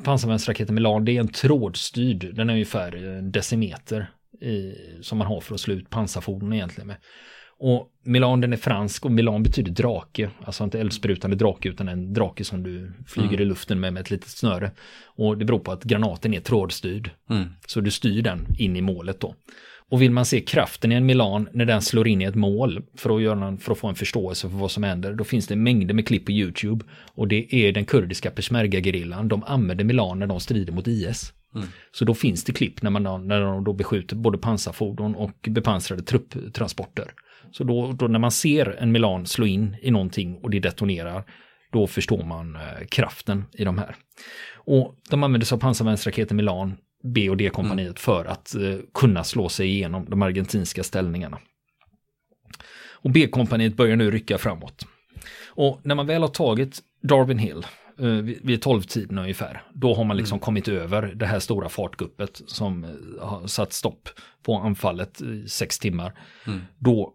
Pansarvärnsraketen 0.04 0.74
Milan 0.74 1.04
det 1.04 1.16
är 1.16 1.20
en 1.20 1.28
trådstyrd, 1.28 2.34
den 2.34 2.50
är 2.50 2.52
ungefär 2.52 2.96
en 2.96 3.32
decimeter 3.32 4.10
i, 4.40 4.74
som 5.02 5.18
man 5.18 5.26
har 5.26 5.40
för 5.40 5.54
att 5.54 5.60
slå 5.60 5.74
ut 5.74 5.90
pansarfordon 5.90 6.52
egentligen 6.52 6.86
med. 6.86 6.96
Och 7.58 7.88
Milan 8.02 8.40
den 8.40 8.52
är 8.52 8.56
fransk 8.56 9.04
och 9.04 9.12
Milan 9.12 9.42
betyder 9.42 9.72
drake, 9.72 10.30
alltså 10.44 10.64
inte 10.64 10.80
eldsprutande 10.80 11.36
drake 11.36 11.68
utan 11.68 11.88
en 11.88 12.12
drake 12.12 12.44
som 12.44 12.62
du 12.62 12.92
flyger 13.06 13.28
mm. 13.28 13.42
i 13.42 13.44
luften 13.44 13.80
med 13.80 13.92
med 13.92 14.00
ett 14.00 14.10
litet 14.10 14.28
snöre. 14.28 14.70
Och 15.04 15.38
det 15.38 15.44
beror 15.44 15.58
på 15.58 15.72
att 15.72 15.84
granaten 15.84 16.34
är 16.34 16.40
trådstyrd. 16.40 17.10
Mm. 17.30 17.44
Så 17.66 17.80
du 17.80 17.90
styr 17.90 18.22
den 18.22 18.46
in 18.58 18.76
i 18.76 18.80
målet 18.80 19.20
då. 19.20 19.34
Och 19.90 20.02
vill 20.02 20.10
man 20.10 20.26
se 20.26 20.40
kraften 20.40 20.92
i 20.92 20.94
en 20.94 21.06
Milan 21.06 21.48
när 21.52 21.64
den 21.64 21.82
slår 21.82 22.08
in 22.08 22.22
i 22.22 22.24
ett 22.24 22.34
mål 22.34 22.82
för 22.96 23.16
att, 23.16 23.22
göra, 23.22 23.56
för 23.56 23.72
att 23.72 23.78
få 23.78 23.88
en 23.88 23.94
förståelse 23.94 24.50
för 24.50 24.56
vad 24.56 24.70
som 24.70 24.82
händer, 24.82 25.14
då 25.14 25.24
finns 25.24 25.46
det 25.46 25.56
mängder 25.56 25.94
med 25.94 26.06
klipp 26.06 26.26
på 26.26 26.32
YouTube. 26.32 26.84
Och 27.14 27.28
det 27.28 27.54
är 27.54 27.72
den 27.72 27.84
kurdiska 27.84 28.30
peshmerga-gerillan, 28.30 29.28
de 29.28 29.44
använder 29.44 29.84
Milan 29.84 30.18
när 30.18 30.26
de 30.26 30.40
strider 30.40 30.72
mot 30.72 30.86
IS. 30.86 31.32
Mm. 31.54 31.68
Så 31.92 32.04
då 32.04 32.14
finns 32.14 32.44
det 32.44 32.52
klipp 32.52 32.82
när, 32.82 32.90
man, 32.90 33.28
när 33.28 33.40
de 33.40 33.64
då 33.64 33.72
beskjuter 33.72 34.16
både 34.16 34.38
pansarfordon 34.38 35.14
och 35.14 35.48
bepansrade 35.50 36.02
trupptransporter. 36.02 37.12
Så 37.50 37.64
då, 37.64 37.92
då, 37.92 38.06
när 38.06 38.18
man 38.18 38.30
ser 38.30 38.76
en 38.78 38.92
Milan 38.92 39.26
slå 39.26 39.46
in 39.46 39.76
i 39.82 39.90
någonting 39.90 40.38
och 40.42 40.50
det 40.50 40.60
detonerar, 40.60 41.24
då 41.72 41.86
förstår 41.86 42.24
man 42.24 42.56
eh, 42.56 42.86
kraften 42.90 43.44
i 43.52 43.64
de 43.64 43.78
här. 43.78 43.96
Och 44.54 44.96
de 45.10 45.22
använder 45.22 45.46
sig 45.46 45.56
av 45.56 45.60
pansarvärnsraketen 45.60 46.36
Milan, 46.36 46.76
B 47.14 47.30
och 47.30 47.36
D-kompaniet 47.36 47.86
mm. 47.86 47.94
för 47.94 48.24
att 48.24 48.54
eh, 48.54 48.76
kunna 48.94 49.24
slå 49.24 49.48
sig 49.48 49.68
igenom 49.68 50.06
de 50.08 50.22
argentinska 50.22 50.82
ställningarna. 50.82 51.38
Och 53.04 53.10
B-kompaniet 53.10 53.76
börjar 53.76 53.96
nu 53.96 54.10
rycka 54.10 54.38
framåt. 54.38 54.86
Och 55.46 55.80
när 55.82 55.94
man 55.94 56.06
väl 56.06 56.22
har 56.22 56.28
tagit 56.28 56.78
Darwin 57.02 57.38
Hill, 57.38 57.66
vid 58.22 58.64
12-tiden 58.64 59.18
ungefär, 59.18 59.62
då 59.72 59.94
har 59.94 60.04
man 60.04 60.16
liksom 60.16 60.36
mm. 60.36 60.40
kommit 60.40 60.68
över 60.68 61.02
det 61.14 61.26
här 61.26 61.38
stora 61.38 61.68
fartguppet 61.68 62.42
som 62.46 62.84
eh, 62.84 63.26
har 63.26 63.46
satt 63.46 63.72
stopp 63.72 64.08
på 64.42 64.56
anfallet 64.56 65.20
i 65.20 65.48
sex 65.48 65.78
timmar. 65.78 66.18
Mm. 66.46 66.60
Då 66.78 67.14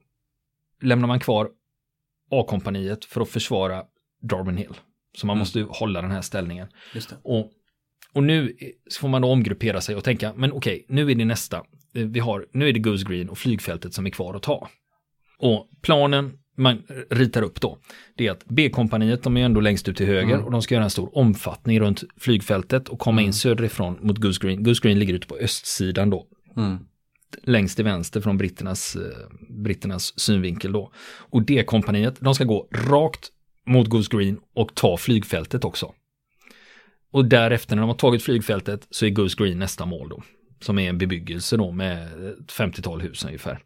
lämnar 0.81 1.07
man 1.07 1.19
kvar 1.19 1.50
A-kompaniet 2.31 3.05
för 3.05 3.21
att 3.21 3.29
försvara 3.29 3.83
Darwin 4.21 4.57
Hill. 4.57 4.74
Så 5.17 5.27
man 5.27 5.33
mm. 5.33 5.39
måste 5.39 5.62
hålla 5.69 6.01
den 6.01 6.12
här 6.12 6.21
ställningen. 6.21 6.67
Och, 7.24 7.51
och 8.13 8.24
nu 8.24 8.55
får 9.00 9.07
man 9.07 9.21
då 9.21 9.27
omgruppera 9.27 9.81
sig 9.81 9.95
och 9.95 10.03
tänka, 10.03 10.33
men 10.36 10.51
okej, 10.51 10.86
nu 10.89 11.12
är 11.12 11.15
det 11.15 11.25
nästa. 11.25 11.57
Eh, 11.95 12.05
vi 12.05 12.19
har, 12.19 12.45
nu 12.51 12.69
är 12.69 12.74
det 12.74 12.79
Goose 12.79 13.05
Green 13.05 13.29
och 13.29 13.38
flygfältet 13.38 13.93
som 13.93 14.05
är 14.05 14.09
kvar 14.09 14.33
att 14.33 14.43
ta. 14.43 14.69
Och 15.38 15.69
planen 15.81 16.39
man 16.60 16.84
ritar 17.10 17.42
upp 17.42 17.62
då, 17.62 17.78
det 18.16 18.28
är 18.28 18.32
att 18.32 18.46
B-kompaniet, 18.46 19.24
de 19.24 19.38
är 19.38 19.46
ändå 19.46 19.62
längst 19.62 19.89
ut 19.89 19.98
till 19.98 20.06
höger 20.06 20.34
mm. 20.34 20.46
och 20.46 20.51
de 20.51 20.62
ska 20.62 20.75
göra 20.75 20.84
en 20.84 20.89
stor 20.89 21.18
omfattning 21.18 21.80
runt 21.80 22.04
flygfältet 22.18 22.89
och 22.89 23.00
komma 23.00 23.22
mm. 23.22 23.28
in 23.28 23.34
söderifrån 23.34 23.98
mot 24.01 24.18
Goose 24.18 24.48
Green. 24.48 24.63
Goose 24.63 24.82
Green 24.84 25.00
ligger 25.00 25.13
ute 25.13 25.28
på 25.28 25.38
östsidan 25.38 26.10
då. 26.10 26.25
Mm 26.58 26.80
längst 27.44 27.75
till 27.75 27.86
vänster 27.86 28.22
från 28.22 28.38
britternas, 28.38 28.96
eh, 28.96 29.28
britternas 29.50 30.20
synvinkel 30.20 30.72
då. 30.72 30.92
Och 31.18 31.42
det 31.46 31.63
kompaniet, 31.63 32.16
de 32.20 32.36
ska 32.36 32.44
gå 32.44 32.68
rakt 32.72 33.30
mot 33.66 33.88
Goose 33.88 34.18
Green 34.18 34.39
och 34.56 34.75
ta 34.75 34.98
flygfältet 34.98 35.66
också. 35.66 35.94
Och 37.12 37.25
därefter 37.25 37.75
när 37.75 37.82
de 37.82 37.89
har 37.89 37.98
tagit 37.98 38.24
flygfältet 38.24 38.88
så 38.89 39.06
är 39.06 39.10
Goose 39.10 39.44
Green 39.44 39.60
nästa 39.60 39.86
mål 39.86 40.10
då. 40.10 40.24
Som 40.62 40.80
är 40.80 40.89
en 40.89 40.98
bebyggelse 40.98 41.58
då 41.58 41.72
med 41.72 42.04
ett 42.04 42.51
50-tal 42.51 43.01
hus 43.01 43.25
ungefär. 43.25 43.60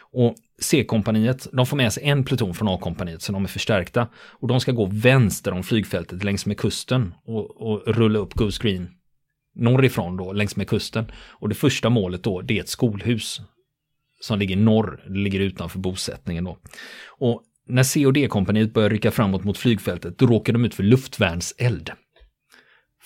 Och 0.00 0.34
C-kompaniet, 0.58 1.46
de 1.52 1.66
får 1.66 1.76
med 1.76 1.92
sig 1.92 2.04
en 2.04 2.24
pluton 2.24 2.54
från 2.54 2.68
A-kompaniet 2.68 3.22
så 3.22 3.32
de 3.32 3.44
är 3.44 3.48
förstärkta. 3.48 4.08
Och 4.16 4.48
de 4.48 4.60
ska 4.60 4.72
gå 4.72 4.86
vänster 4.92 5.52
om 5.52 5.62
flygfältet 5.62 6.24
längs 6.24 6.46
med 6.46 6.58
kusten 6.58 7.14
och, 7.24 7.70
och 7.70 7.82
rulla 7.86 8.18
upp 8.18 8.34
Goose 8.34 8.62
Green 8.62 8.88
norrifrån 9.56 10.16
då, 10.16 10.32
längs 10.32 10.56
med 10.56 10.68
kusten. 10.68 11.12
Och 11.14 11.48
det 11.48 11.54
första 11.54 11.90
målet 11.90 12.22
då, 12.22 12.40
det 12.40 12.58
är 12.58 12.62
ett 12.62 12.68
skolhus 12.68 13.40
som 14.20 14.38
ligger 14.38 14.56
norr, 14.56 15.04
det 15.06 15.18
ligger 15.18 15.40
utanför 15.40 15.78
bosättningen 15.78 16.44
då. 16.44 16.58
Och 17.08 17.42
när 17.66 17.82
C 17.82 18.06
och 18.06 18.12
D-kompaniet 18.12 18.74
börjar 18.74 18.90
rycka 18.90 19.10
framåt 19.10 19.44
mot 19.44 19.58
flygfältet, 19.58 20.18
då 20.18 20.26
råkar 20.26 20.52
de 20.52 20.64
ut 20.64 20.74
för 20.74 20.82
luftvärnseld. 20.82 21.90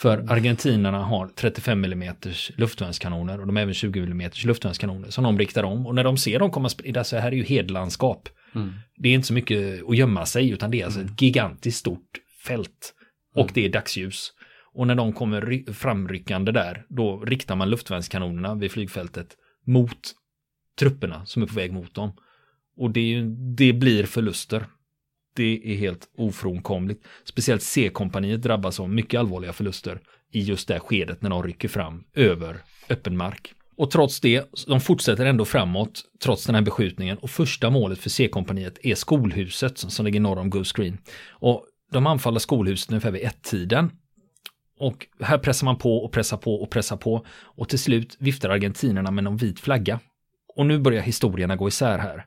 För 0.00 0.24
argentinarna 0.28 1.04
har 1.04 1.28
35 1.28 1.84
mm 1.84 2.14
luftvärnskanoner 2.56 3.40
och 3.40 3.46
de 3.46 3.56
har 3.56 3.62
även 3.62 3.74
20 3.74 4.00
mm 4.00 4.30
luftvärnskanoner 4.44 5.10
som 5.10 5.24
de 5.24 5.38
riktar 5.38 5.62
om. 5.62 5.86
Och 5.86 5.94
när 5.94 6.04
de 6.04 6.16
ser 6.16 6.38
dem 6.38 6.50
komma 6.50 6.68
sprida 6.68 7.04
så 7.04 7.16
här 7.16 7.32
är 7.32 7.36
ju 7.36 7.44
hedlandskap. 7.44 8.28
Mm. 8.54 8.72
Det 8.96 9.08
är 9.08 9.12
inte 9.14 9.26
så 9.26 9.34
mycket 9.34 9.88
att 9.88 9.96
gömma 9.96 10.26
sig 10.26 10.50
utan 10.50 10.70
det 10.70 10.80
är 10.80 10.84
alltså 10.84 11.00
ett 11.00 11.22
gigantiskt 11.22 11.78
stort 11.80 12.10
fält. 12.46 12.94
Och 13.34 13.40
mm. 13.40 13.52
det 13.54 13.64
är 13.64 13.68
dagsljus. 13.68 14.32
Och 14.74 14.86
när 14.86 14.94
de 14.94 15.12
kommer 15.12 15.72
framryckande 15.72 16.52
där, 16.52 16.84
då 16.88 17.20
riktar 17.20 17.56
man 17.56 17.70
luftvärnskanonerna 17.70 18.54
vid 18.54 18.72
flygfältet 18.72 19.36
mot 19.66 20.12
trupperna 20.78 21.26
som 21.26 21.42
är 21.42 21.46
på 21.46 21.54
väg 21.54 21.72
mot 21.72 21.94
dem. 21.94 22.12
Och 22.76 22.90
det, 22.90 23.22
det 23.56 23.72
blir 23.72 24.04
förluster. 24.06 24.66
Det 25.36 25.60
är 25.64 25.76
helt 25.76 26.08
ofrånkomligt. 26.18 27.06
Speciellt 27.24 27.62
C-kompaniet 27.62 28.42
drabbas 28.42 28.80
av 28.80 28.90
mycket 28.90 29.20
allvarliga 29.20 29.52
förluster 29.52 30.00
i 30.32 30.40
just 30.40 30.68
det 30.68 30.80
skedet 30.80 31.22
när 31.22 31.30
de 31.30 31.42
rycker 31.42 31.68
fram 31.68 32.04
över 32.14 32.56
öppen 32.88 33.16
mark. 33.16 33.54
Och 33.76 33.90
trots 33.90 34.20
det, 34.20 34.50
de 34.66 34.80
fortsätter 34.80 35.26
ändå 35.26 35.44
framåt 35.44 36.02
trots 36.22 36.46
den 36.46 36.54
här 36.54 36.62
beskjutningen 36.62 37.18
och 37.18 37.30
första 37.30 37.70
målet 37.70 37.98
för 37.98 38.10
C-kompaniet 38.10 38.78
är 38.82 38.94
skolhuset 38.94 39.78
som 39.78 40.04
ligger 40.06 40.20
norr 40.20 40.38
om 40.38 40.50
Goose 40.50 40.72
Green. 40.76 40.98
Och 41.30 41.66
de 41.92 42.06
anfaller 42.06 42.38
skolhuset 42.38 42.90
ungefär 42.90 43.10
vid 43.10 43.24
ett-tiden 43.24 43.90
och 44.80 45.06
här 45.20 45.38
pressar 45.38 45.64
man 45.64 45.76
på 45.76 46.04
och 46.04 46.12
pressar 46.12 46.36
på 46.36 46.54
och 46.54 46.70
pressar 46.70 46.96
på 46.96 47.26
och 47.30 47.68
till 47.68 47.78
slut 47.78 48.16
viftar 48.18 48.50
argentinerna 48.50 49.10
med 49.10 49.24
någon 49.24 49.36
vit 49.36 49.60
flagga. 49.60 50.00
Och 50.56 50.66
nu 50.66 50.78
börjar 50.78 51.02
historierna 51.02 51.56
gå 51.56 51.68
isär 51.68 51.98
här. 51.98 52.26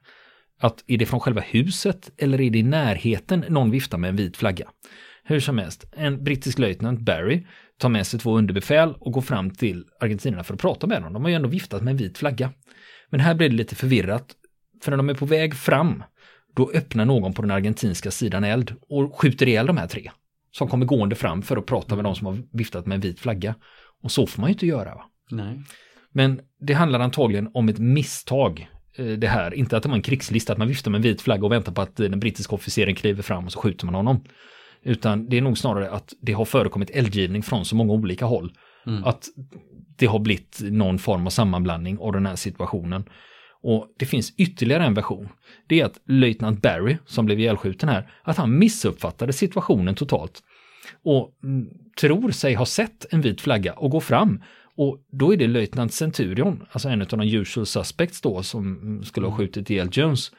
Att 0.63 0.83
är 0.87 0.97
det 0.97 1.05
från 1.05 1.19
själva 1.19 1.41
huset 1.41 2.11
eller 2.17 2.41
är 2.41 2.49
det 2.49 2.57
i 2.57 2.63
närheten 2.63 3.45
någon 3.49 3.71
viftar 3.71 3.97
med 3.97 4.09
en 4.09 4.15
vit 4.15 4.37
flagga? 4.37 4.69
Hur 5.23 5.39
som 5.39 5.57
helst, 5.57 5.85
en 5.91 6.23
brittisk 6.23 6.59
löjtnant 6.59 6.99
Barry 6.99 7.45
tar 7.77 7.89
med 7.89 8.07
sig 8.07 8.19
två 8.19 8.37
underbefäl 8.37 8.93
och 8.99 9.11
går 9.11 9.21
fram 9.21 9.51
till 9.51 9.85
argentinerna 9.99 10.43
för 10.43 10.53
att 10.53 10.59
prata 10.59 10.87
med 10.87 11.01
dem. 11.01 11.13
De 11.13 11.23
har 11.23 11.29
ju 11.29 11.35
ändå 11.35 11.49
viftat 11.49 11.83
med 11.83 11.91
en 11.91 11.97
vit 11.97 12.17
flagga. 12.17 12.49
Men 13.09 13.19
här 13.19 13.35
blir 13.35 13.49
det 13.49 13.55
lite 13.55 13.75
förvirrat, 13.75 14.35
för 14.83 14.91
när 14.91 14.97
de 14.97 15.09
är 15.09 15.13
på 15.13 15.25
väg 15.25 15.55
fram, 15.55 16.03
då 16.55 16.71
öppnar 16.71 17.05
någon 17.05 17.33
på 17.33 17.41
den 17.41 17.51
argentinska 17.51 18.11
sidan 18.11 18.43
eld 18.43 18.75
och 18.89 19.19
skjuter 19.19 19.47
ihjäl 19.47 19.65
de 19.65 19.77
här 19.77 19.87
tre 19.87 20.11
som 20.51 20.67
kommer 20.67 20.85
gående 20.85 21.15
fram 21.15 21.41
för 21.41 21.57
att 21.57 21.65
prata 21.65 21.95
med 21.95 22.05
de 22.05 22.15
som 22.15 22.27
har 22.27 22.43
viftat 22.51 22.85
med 22.85 22.95
en 22.95 23.01
vit 23.01 23.19
flagga. 23.19 23.55
Och 24.03 24.11
så 24.11 24.27
får 24.27 24.41
man 24.41 24.49
ju 24.49 24.53
inte 24.53 24.67
göra. 24.67 24.95
Va? 24.95 25.05
Nej. 25.31 25.61
Men 26.11 26.39
det 26.59 26.73
handlar 26.73 26.99
antagligen 26.99 27.49
om 27.53 27.69
ett 27.69 27.79
misstag 27.79 28.69
det 28.97 29.27
här. 29.27 29.53
Inte 29.53 29.77
att 29.77 29.83
det 29.83 29.89
var 29.89 29.95
en 29.95 30.01
krigslista, 30.01 30.53
att 30.53 30.59
man 30.59 30.67
viftar 30.67 30.91
med 30.91 30.97
en 30.97 31.01
vit 31.01 31.21
flagga 31.21 31.45
och 31.45 31.51
väntar 31.51 31.71
på 31.71 31.81
att 31.81 31.95
den 31.95 32.19
brittiska 32.19 32.55
officeren 32.55 32.95
kliver 32.95 33.23
fram 33.23 33.45
och 33.45 33.51
så 33.51 33.59
skjuter 33.59 33.85
man 33.85 33.95
honom. 33.95 34.23
Utan 34.83 35.29
det 35.29 35.37
är 35.37 35.41
nog 35.41 35.57
snarare 35.57 35.89
att 35.89 36.13
det 36.21 36.33
har 36.33 36.45
förekommit 36.45 36.89
eldgivning 36.89 37.43
från 37.43 37.65
så 37.65 37.75
många 37.75 37.93
olika 37.93 38.25
håll. 38.25 38.51
Mm. 38.87 39.03
Att 39.03 39.27
det 39.97 40.05
har 40.05 40.19
blivit 40.19 40.59
någon 40.61 40.99
form 40.99 41.25
av 41.25 41.29
sammanblandning 41.29 41.97
av 41.99 42.11
den 42.11 42.25
här 42.25 42.35
situationen. 42.35 43.05
Och 43.61 43.87
det 43.99 44.05
finns 44.05 44.33
ytterligare 44.37 44.85
en 44.85 44.93
version. 44.93 45.29
Det 45.67 45.79
är 45.79 45.85
att 45.85 45.99
löjtnant 46.07 46.61
Barry, 46.61 46.97
som 47.05 47.25
blev 47.25 47.39
ihjälskjuten 47.39 47.89
här, 47.89 48.11
att 48.23 48.37
han 48.37 48.57
missuppfattade 48.57 49.33
situationen 49.33 49.95
totalt. 49.95 50.43
Och 51.03 51.31
mm, 51.43 51.67
tror 51.99 52.31
sig 52.31 52.53
ha 52.53 52.65
sett 52.65 53.05
en 53.13 53.21
vit 53.21 53.41
flagga 53.41 53.73
och 53.73 53.91
går 53.91 53.99
fram. 53.99 54.43
Och 54.75 55.05
då 55.11 55.33
är 55.33 55.37
det 55.37 55.47
löjtnant 55.47 55.93
Centurion, 55.93 56.65
alltså 56.71 56.89
en 56.89 57.01
av 57.01 57.07
de 57.07 57.21
usual 57.21 57.65
suspects 57.65 58.21
då, 58.21 58.43
som 58.43 59.01
skulle 59.03 59.25
ha 59.27 59.35
mm. 59.35 59.37
skjutit 59.37 59.69
ihjäl 59.69 59.89
Jones. 59.91 60.31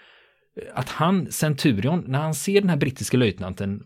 att 0.75 0.89
han, 0.89 1.33
Centurion, 1.33 2.05
när 2.07 2.19
han 2.19 2.35
ser 2.35 2.61
den 2.61 2.71
här 2.71 2.77
brittiska 2.77 3.17
löjtnanten 3.17 3.83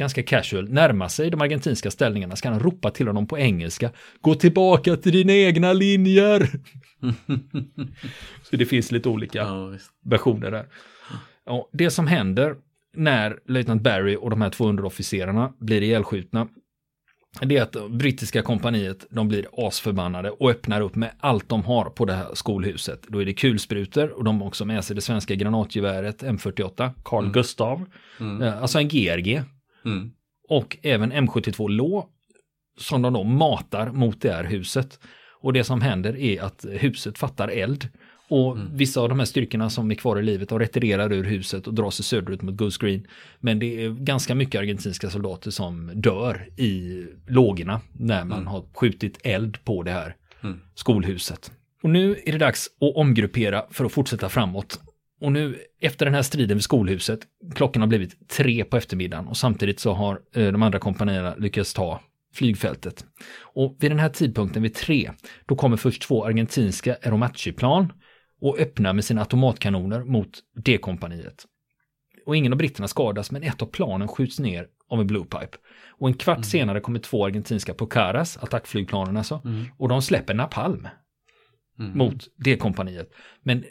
ganska 0.00 0.22
casual 0.22 0.68
närma 0.68 1.08
sig 1.08 1.30
de 1.30 1.40
argentinska 1.40 1.90
ställningarna 1.90 2.36
ska 2.36 2.50
han 2.50 2.60
ropa 2.60 2.90
till 2.90 3.06
honom 3.06 3.26
på 3.26 3.38
engelska. 3.38 3.90
Gå 4.20 4.34
tillbaka 4.34 4.96
till 4.96 5.12
dina 5.12 5.32
egna 5.32 5.72
linjer! 5.72 6.48
Så 8.42 8.56
det 8.56 8.66
finns 8.66 8.92
lite 8.92 9.08
olika 9.08 9.38
Ja, 9.38 9.72
versioner 10.04 10.50
där. 10.50 10.66
Och 11.46 11.70
det 11.72 11.90
som 11.90 12.06
händer 12.06 12.56
när 12.96 13.38
löjtnant 13.46 13.82
Barry 13.82 14.16
och 14.16 14.30
de 14.30 14.40
här 14.40 14.50
två 14.50 14.68
underofficerarna 14.68 15.52
blir 15.58 15.82
ihjälskjutna 15.82 16.48
det 17.40 17.56
är 17.56 17.62
att 17.62 17.90
brittiska 17.90 18.42
kompaniet, 18.42 19.06
de 19.10 19.28
blir 19.28 19.46
asförbannade 19.52 20.30
och 20.30 20.50
öppnar 20.50 20.80
upp 20.80 20.94
med 20.94 21.10
allt 21.20 21.48
de 21.48 21.64
har 21.64 21.84
på 21.84 22.04
det 22.04 22.12
här 22.12 22.34
skolhuset. 22.34 23.02
Då 23.08 23.22
är 23.22 23.26
det 23.26 23.34
kulsprutor 23.34 24.08
och 24.08 24.24
de 24.24 24.40
har 24.40 24.48
också 24.48 24.64
med 24.64 24.84
sig 24.84 24.96
det 24.96 25.02
svenska 25.02 25.34
granatgeväret 25.34 26.22
M48, 26.22 26.90
Carl 27.04 27.30
Gustav, 27.30 27.84
eh, 28.20 28.62
alltså 28.62 28.78
en 28.78 28.88
GRG. 28.88 29.42
Mm. 29.84 30.10
Och 30.48 30.76
även 30.82 31.12
M72 31.12 31.68
Lå 31.68 32.08
som 32.78 33.02
de 33.02 33.12
då 33.12 33.24
matar 33.24 33.90
mot 33.90 34.20
det 34.22 34.32
här 34.32 34.44
huset. 34.44 35.00
Och 35.40 35.52
det 35.52 35.64
som 35.64 35.80
händer 35.80 36.16
är 36.16 36.42
att 36.42 36.66
huset 36.70 37.18
fattar 37.18 37.48
eld. 37.48 37.88
Och 38.30 38.58
vissa 38.72 39.00
av 39.00 39.08
de 39.08 39.18
här 39.18 39.26
styrkorna 39.26 39.70
som 39.70 39.90
är 39.90 39.94
kvar 39.94 40.18
i 40.18 40.22
livet 40.22 40.48
de 40.48 40.58
retirerar 40.58 41.12
ur 41.12 41.24
huset 41.24 41.66
och 41.66 41.74
drar 41.74 41.90
sig 41.90 42.04
söderut 42.04 42.42
mot 42.42 42.56
Goose 42.56 42.86
Green. 42.86 43.06
Men 43.40 43.58
det 43.58 43.84
är 43.84 43.90
ganska 43.90 44.34
mycket 44.34 44.58
argentinska 44.58 45.10
soldater 45.10 45.50
som 45.50 45.90
dör 45.94 46.48
i 46.56 47.04
lågorna 47.26 47.80
när 47.92 48.24
man 48.24 48.46
har 48.46 48.64
skjutit 48.74 49.18
eld 49.22 49.64
på 49.64 49.82
det 49.82 49.90
här 49.90 50.16
Mm. 50.42 50.60
skolhuset. 50.74 51.52
Och 51.82 51.90
nu 51.90 52.16
är 52.26 52.32
det 52.32 52.38
dags 52.38 52.66
att 52.80 52.96
omgruppera 52.96 53.64
för 53.70 53.84
att 53.84 53.92
fortsätta 53.92 54.28
framåt. 54.28 54.80
Och 55.20 55.32
nu 55.32 55.58
efter 55.80 56.06
den 56.06 56.14
här 56.14 56.22
striden 56.22 56.56
vid 56.56 56.64
skolhuset, 56.64 57.20
klockan 57.54 57.82
har 57.82 57.86
blivit 57.88 58.28
tre 58.28 58.64
på 58.64 58.76
eftermiddagen 58.76 59.26
och 59.28 59.36
samtidigt 59.36 59.80
så 59.80 59.92
har 59.92 60.20
eh, 60.34 60.52
de 60.52 60.62
andra 60.62 60.78
kompanierna 60.78 61.34
lyckats 61.38 61.74
ta 61.74 62.00
flygfältet. 62.34 63.04
Och 63.40 63.76
vid 63.80 63.90
den 63.90 63.98
här 63.98 64.08
tidpunkten 64.08 64.62
vid 64.62 64.74
tre, 64.74 65.10
då 65.46 65.56
kommer 65.56 65.76
först 65.76 66.02
två 66.02 66.24
argentinska 66.24 66.96
Aeromachi-plan 67.02 67.92
och 68.40 68.58
öppnar 68.58 68.92
med 68.92 69.04
sina 69.04 69.20
automatkanoner 69.20 70.04
mot 70.04 70.38
D-kompaniet. 70.64 71.46
Och 72.26 72.36
ingen 72.36 72.52
av 72.52 72.58
britterna 72.58 72.88
skadas, 72.88 73.30
men 73.30 73.42
ett 73.42 73.62
av 73.62 73.66
planen 73.66 74.08
skjuts 74.08 74.38
ner 74.40 74.66
av 74.88 75.00
en 75.00 75.06
Blue 75.06 75.24
Pipe. 75.24 75.58
Och 75.88 76.08
en 76.08 76.14
kvart 76.14 76.44
senare 76.44 76.80
kommer 76.80 76.98
två 76.98 77.24
argentinska 77.26 77.74
Pucaras, 77.74 78.36
attackflygplanen 78.36 79.16
alltså, 79.16 79.42
och 79.78 79.88
de 79.88 80.02
släpper 80.02 80.34
napalm 80.34 80.88
Mm. 81.80 81.98
mot 81.98 82.28
D-kompaniet. 82.36 83.12
Men 83.42 83.64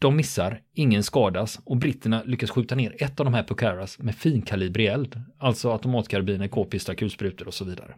de 0.00 0.16
missar, 0.16 0.60
ingen 0.74 1.02
skadas 1.02 1.60
och 1.64 1.76
britterna 1.76 2.22
lyckas 2.26 2.50
skjuta 2.50 2.74
ner 2.74 2.96
ett 2.98 3.20
av 3.20 3.24
de 3.24 3.34
här 3.34 3.42
Pucaras 3.42 3.98
med 3.98 4.14
finkalibrig 4.14 4.86
eld, 4.86 5.20
alltså 5.38 5.72
automatkarbiner, 5.72 6.48
k-pistar, 6.48 6.94
kulsprutor 6.94 7.46
och 7.46 7.54
så 7.54 7.64
vidare. 7.64 7.94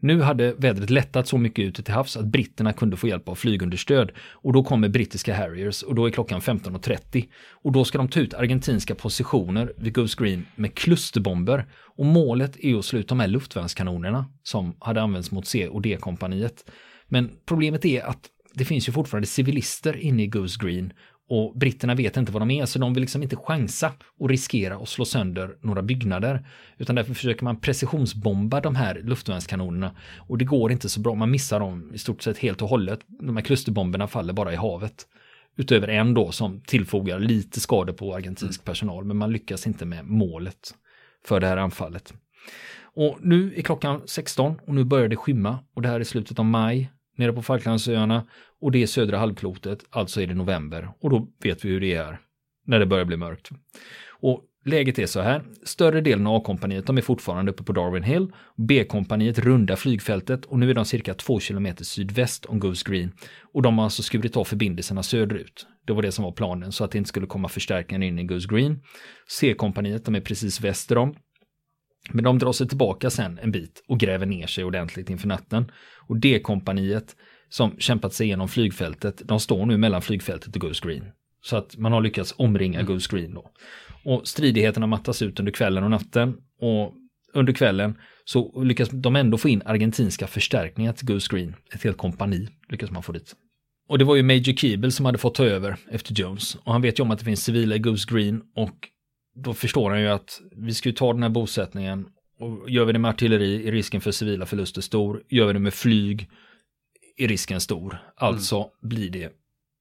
Nu 0.00 0.22
hade 0.22 0.52
vädret 0.52 0.90
lättat 0.90 1.28
så 1.28 1.38
mycket 1.38 1.64
ute 1.64 1.82
till 1.82 1.94
havs 1.94 2.16
att 2.16 2.26
britterna 2.26 2.72
kunde 2.72 2.96
få 2.96 3.08
hjälp 3.08 3.28
av 3.28 3.34
flygunderstöd. 3.34 4.10
Och 4.32 4.52
då 4.52 4.64
kommer 4.64 4.88
brittiska 4.88 5.34
Harriers 5.34 5.82
och 5.82 5.94
då 5.94 6.06
är 6.06 6.10
klockan 6.10 6.40
15.30 6.40 7.28
och 7.62 7.72
då 7.72 7.84
ska 7.84 7.98
de 7.98 8.08
ta 8.08 8.20
ut 8.20 8.34
argentinska 8.34 8.94
positioner 8.94 9.72
vid 9.76 9.94
Goose 9.94 10.24
Green 10.24 10.46
med 10.54 10.74
klusterbomber. 10.74 11.66
Och 11.96 12.06
målet 12.06 12.56
är 12.64 12.78
att 12.78 12.84
sluta 12.84 13.08
de 13.08 13.20
här 13.20 13.28
luftvärnskanonerna 13.28 14.26
som 14.42 14.76
hade 14.80 15.02
använts 15.02 15.30
mot 15.30 15.46
C 15.46 15.68
och 15.68 15.82
D-kompaniet. 15.82 16.70
Men 17.08 17.30
problemet 17.46 17.84
är 17.84 18.02
att 18.02 18.28
det 18.54 18.64
finns 18.64 18.88
ju 18.88 18.92
fortfarande 18.92 19.26
civilister 19.26 19.96
inne 19.96 20.22
i 20.22 20.26
Goose 20.26 20.58
Green 20.64 20.92
och 21.28 21.58
britterna 21.58 21.94
vet 21.94 22.16
inte 22.16 22.32
vad 22.32 22.42
de 22.42 22.50
är 22.50 22.66
så 22.66 22.78
de 22.78 22.94
vill 22.94 23.00
liksom 23.00 23.22
inte 23.22 23.36
chansa 23.36 23.92
och 24.18 24.28
riskera 24.28 24.76
att 24.76 24.88
slå 24.88 25.04
sönder 25.04 25.56
några 25.60 25.82
byggnader. 25.82 26.46
Utan 26.78 26.96
därför 26.96 27.14
försöker 27.14 27.44
man 27.44 27.60
precisionsbomba 27.60 28.60
de 28.60 28.76
här 28.76 29.00
luftvärnskanonerna 29.04 29.96
och 30.16 30.38
det 30.38 30.44
går 30.44 30.72
inte 30.72 30.88
så 30.88 31.00
bra. 31.00 31.14
Man 31.14 31.30
missar 31.30 31.60
dem 31.60 31.90
i 31.94 31.98
stort 31.98 32.22
sett 32.22 32.38
helt 32.38 32.62
och 32.62 32.68
hållet. 32.68 33.00
De 33.06 33.36
här 33.36 33.44
klusterbomberna 33.44 34.06
faller 34.06 34.32
bara 34.32 34.52
i 34.52 34.56
havet. 34.56 35.06
Utöver 35.56 35.88
en 35.88 36.14
då 36.14 36.32
som 36.32 36.60
tillfogar 36.60 37.18
lite 37.18 37.60
skador 37.60 37.92
på 37.92 38.14
argentinsk 38.14 38.64
personal 38.64 39.04
men 39.04 39.16
man 39.16 39.32
lyckas 39.32 39.66
inte 39.66 39.86
med 39.86 40.06
målet 40.06 40.74
för 41.26 41.40
det 41.40 41.46
här 41.46 41.56
anfallet. 41.56 42.14
Och 42.82 43.18
nu 43.22 43.54
är 43.56 43.62
klockan 43.62 44.02
16 44.06 44.58
och 44.66 44.74
nu 44.74 44.84
börjar 44.84 45.08
det 45.08 45.16
skymma 45.16 45.58
och 45.74 45.82
det 45.82 45.88
här 45.88 46.00
är 46.00 46.04
slutet 46.04 46.38
av 46.38 46.44
maj 46.44 46.90
nere 47.18 47.32
på 47.32 47.42
Falklandsöarna 47.42 48.26
och 48.60 48.72
det 48.72 48.82
är 48.82 48.86
södra 48.86 49.18
halvklotet, 49.18 49.84
alltså 49.90 50.22
är 50.22 50.26
det 50.26 50.34
november 50.34 50.88
och 51.00 51.10
då 51.10 51.28
vet 51.42 51.64
vi 51.64 51.68
hur 51.68 51.80
det 51.80 51.94
är 51.94 52.20
när 52.66 52.78
det 52.78 52.86
börjar 52.86 53.04
bli 53.04 53.16
mörkt. 53.16 53.50
Och 54.20 54.44
läget 54.64 54.98
är 54.98 55.06
så 55.06 55.20
här, 55.20 55.42
större 55.64 56.00
delen 56.00 56.26
av 56.26 56.34
A-kompaniet 56.34 56.86
de 56.86 56.98
är 56.98 57.02
fortfarande 57.02 57.52
uppe 57.52 57.62
på 57.62 57.72
Darwin 57.72 58.02
Hill, 58.02 58.32
B-kompaniet 58.56 59.38
rundar 59.38 59.76
flygfältet 59.76 60.44
och 60.44 60.58
nu 60.58 60.70
är 60.70 60.74
de 60.74 60.84
cirka 60.84 61.14
två 61.14 61.40
kilometer 61.40 61.84
sydväst 61.84 62.46
om 62.46 62.60
Goose 62.60 62.90
Green 62.90 63.12
och 63.52 63.62
de 63.62 63.78
har 63.78 63.84
alltså 63.84 64.02
skurit 64.02 64.36
av 64.36 64.44
förbindelserna 64.44 65.02
söderut. 65.02 65.66
Det 65.86 65.92
var 65.92 66.02
det 66.02 66.12
som 66.12 66.24
var 66.24 66.32
planen 66.32 66.72
så 66.72 66.84
att 66.84 66.90
det 66.90 66.98
inte 66.98 67.08
skulle 67.08 67.26
komma 67.26 67.48
förstärkningar 67.48 68.06
in 68.06 68.18
i 68.18 68.24
Goose 68.24 68.48
Green. 68.48 68.80
C-kompaniet 69.28 70.04
de 70.04 70.14
är 70.14 70.20
precis 70.20 70.60
väster 70.60 70.98
om 70.98 71.14
men 72.10 72.24
de 72.24 72.38
drar 72.38 72.52
sig 72.52 72.68
tillbaka 72.68 73.10
sen 73.10 73.38
en 73.42 73.52
bit 73.52 73.82
och 73.88 73.98
gräver 74.00 74.26
ner 74.26 74.46
sig 74.46 74.64
ordentligt 74.64 75.10
inför 75.10 75.28
natten. 75.28 75.70
Och 76.08 76.16
D-kompaniet 76.16 77.16
som 77.48 77.76
kämpat 77.78 78.14
sig 78.14 78.26
igenom 78.26 78.48
flygfältet, 78.48 79.22
de 79.24 79.40
står 79.40 79.66
nu 79.66 79.76
mellan 79.76 80.02
flygfältet 80.02 80.54
och 80.54 80.60
Goose 80.60 80.88
Green. 80.88 81.04
Så 81.42 81.56
att 81.56 81.76
man 81.76 81.92
har 81.92 82.00
lyckats 82.00 82.34
omringa 82.36 82.82
Goose 82.82 83.16
Green 83.16 83.34
då. 83.34 83.50
Och 84.04 84.28
stridigheterna 84.28 84.86
mattas 84.86 85.22
ut 85.22 85.40
under 85.40 85.52
kvällen 85.52 85.84
och 85.84 85.90
natten. 85.90 86.36
Och 86.60 86.94
under 87.34 87.52
kvällen 87.52 87.98
så 88.24 88.62
lyckas 88.62 88.88
de 88.92 89.16
ändå 89.16 89.38
få 89.38 89.48
in 89.48 89.62
argentinska 89.64 90.26
förstärkningar 90.26 90.92
till 90.92 91.06
Goose 91.06 91.36
Green. 91.36 91.56
Ett 91.74 91.84
helt 91.84 91.96
kompani 91.96 92.48
lyckas 92.68 92.90
man 92.90 93.02
få 93.02 93.12
dit. 93.12 93.34
Och 93.88 93.98
det 93.98 94.04
var 94.04 94.16
ju 94.16 94.22
Major 94.22 94.56
Keeble 94.56 94.90
som 94.90 95.06
hade 95.06 95.18
fått 95.18 95.34
ta 95.34 95.44
över 95.44 95.76
efter 95.90 96.14
Jones. 96.14 96.54
Och 96.54 96.72
han 96.72 96.82
vet 96.82 96.98
ju 96.98 97.02
om 97.02 97.10
att 97.10 97.18
det 97.18 97.24
finns 97.24 97.44
civila 97.44 97.76
i 97.76 97.78
Goose 97.78 98.14
Green 98.14 98.42
och 98.54 98.88
då 99.44 99.54
förstår 99.54 99.90
han 99.90 100.00
ju 100.00 100.08
att 100.08 100.40
vi 100.56 100.74
ska 100.74 100.88
ju 100.88 100.94
ta 100.94 101.12
den 101.12 101.22
här 101.22 101.30
bosättningen 101.30 102.06
och 102.38 102.70
gör 102.70 102.84
vi 102.84 102.92
det 102.92 102.98
med 102.98 103.08
artilleri 103.08 103.68
är 103.68 103.72
risken 103.72 104.00
för 104.00 104.10
civila 104.10 104.46
förluster 104.46 104.80
stor. 104.80 105.22
Gör 105.28 105.46
vi 105.46 105.52
det 105.52 105.58
med 105.58 105.74
flyg 105.74 106.30
är 107.16 107.28
risken 107.28 107.60
stor. 107.60 107.98
Alltså 108.16 108.70
blir 108.82 109.10
det 109.10 109.32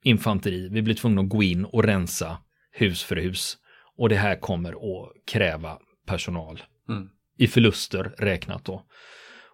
infanteri. 0.04 0.70
Vi 0.70 0.82
blir 0.82 0.96
tvungna 0.96 1.22
att 1.22 1.30
gå 1.30 1.43
in 1.43 1.65
och 1.65 1.84
rensa 1.84 2.38
hus 2.72 3.04
för 3.04 3.15
hus. 3.15 3.58
Och 3.98 4.10
det 4.10 4.15
här 4.15 4.36
kommer 4.36 4.72
att 4.72 5.13
kräva 5.28 5.78
personal. 6.06 6.63
Mm. 6.89 7.10
I 7.38 7.48
förluster 7.48 8.04
räknat 8.17 8.65
då. 8.65 8.86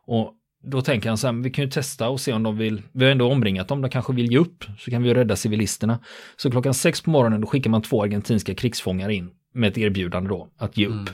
Och 0.06 0.34
då 0.64 0.82
tänker 0.82 1.10
han 1.10 1.18
så 1.18 1.28
här, 1.28 1.44
vi 1.44 1.50
kan 1.50 1.66
ju 1.66 1.72
testa 1.72 2.10
och 2.10 2.22
se 2.22 2.34
om 2.34 2.44
de 2.44 2.58
vill, 2.58 2.82
vi 2.92 3.06
har 3.06 3.12
ändå 3.12 3.32
omringat 3.32 3.68
dem, 3.68 3.82
de 3.82 3.90
kanske 3.90 4.14
vill 4.14 4.32
ge 4.32 4.38
upp, 4.38 4.66
så 4.80 4.92
kan 4.92 5.04
vi 5.04 5.10
ju 5.10 5.16
rädda 5.16 5.36
civilisterna. 5.36 6.00
Så 6.36 6.52
klockan 6.52 6.74
sex 6.74 7.02
på 7.02 7.10
morgonen 7.10 7.42
då 7.42 7.48
skickar 7.48 7.70
man 7.70 7.82
två 7.82 8.04
argentinska 8.04 8.56
krigsfångar 8.56 9.10
in 9.10 9.30
med 9.54 9.70
ett 9.70 9.78
erbjudande 9.78 10.30
då, 10.30 10.50
att 10.58 10.78
ge 10.78 10.86
upp. 10.86 10.92
Mm. 10.94 11.14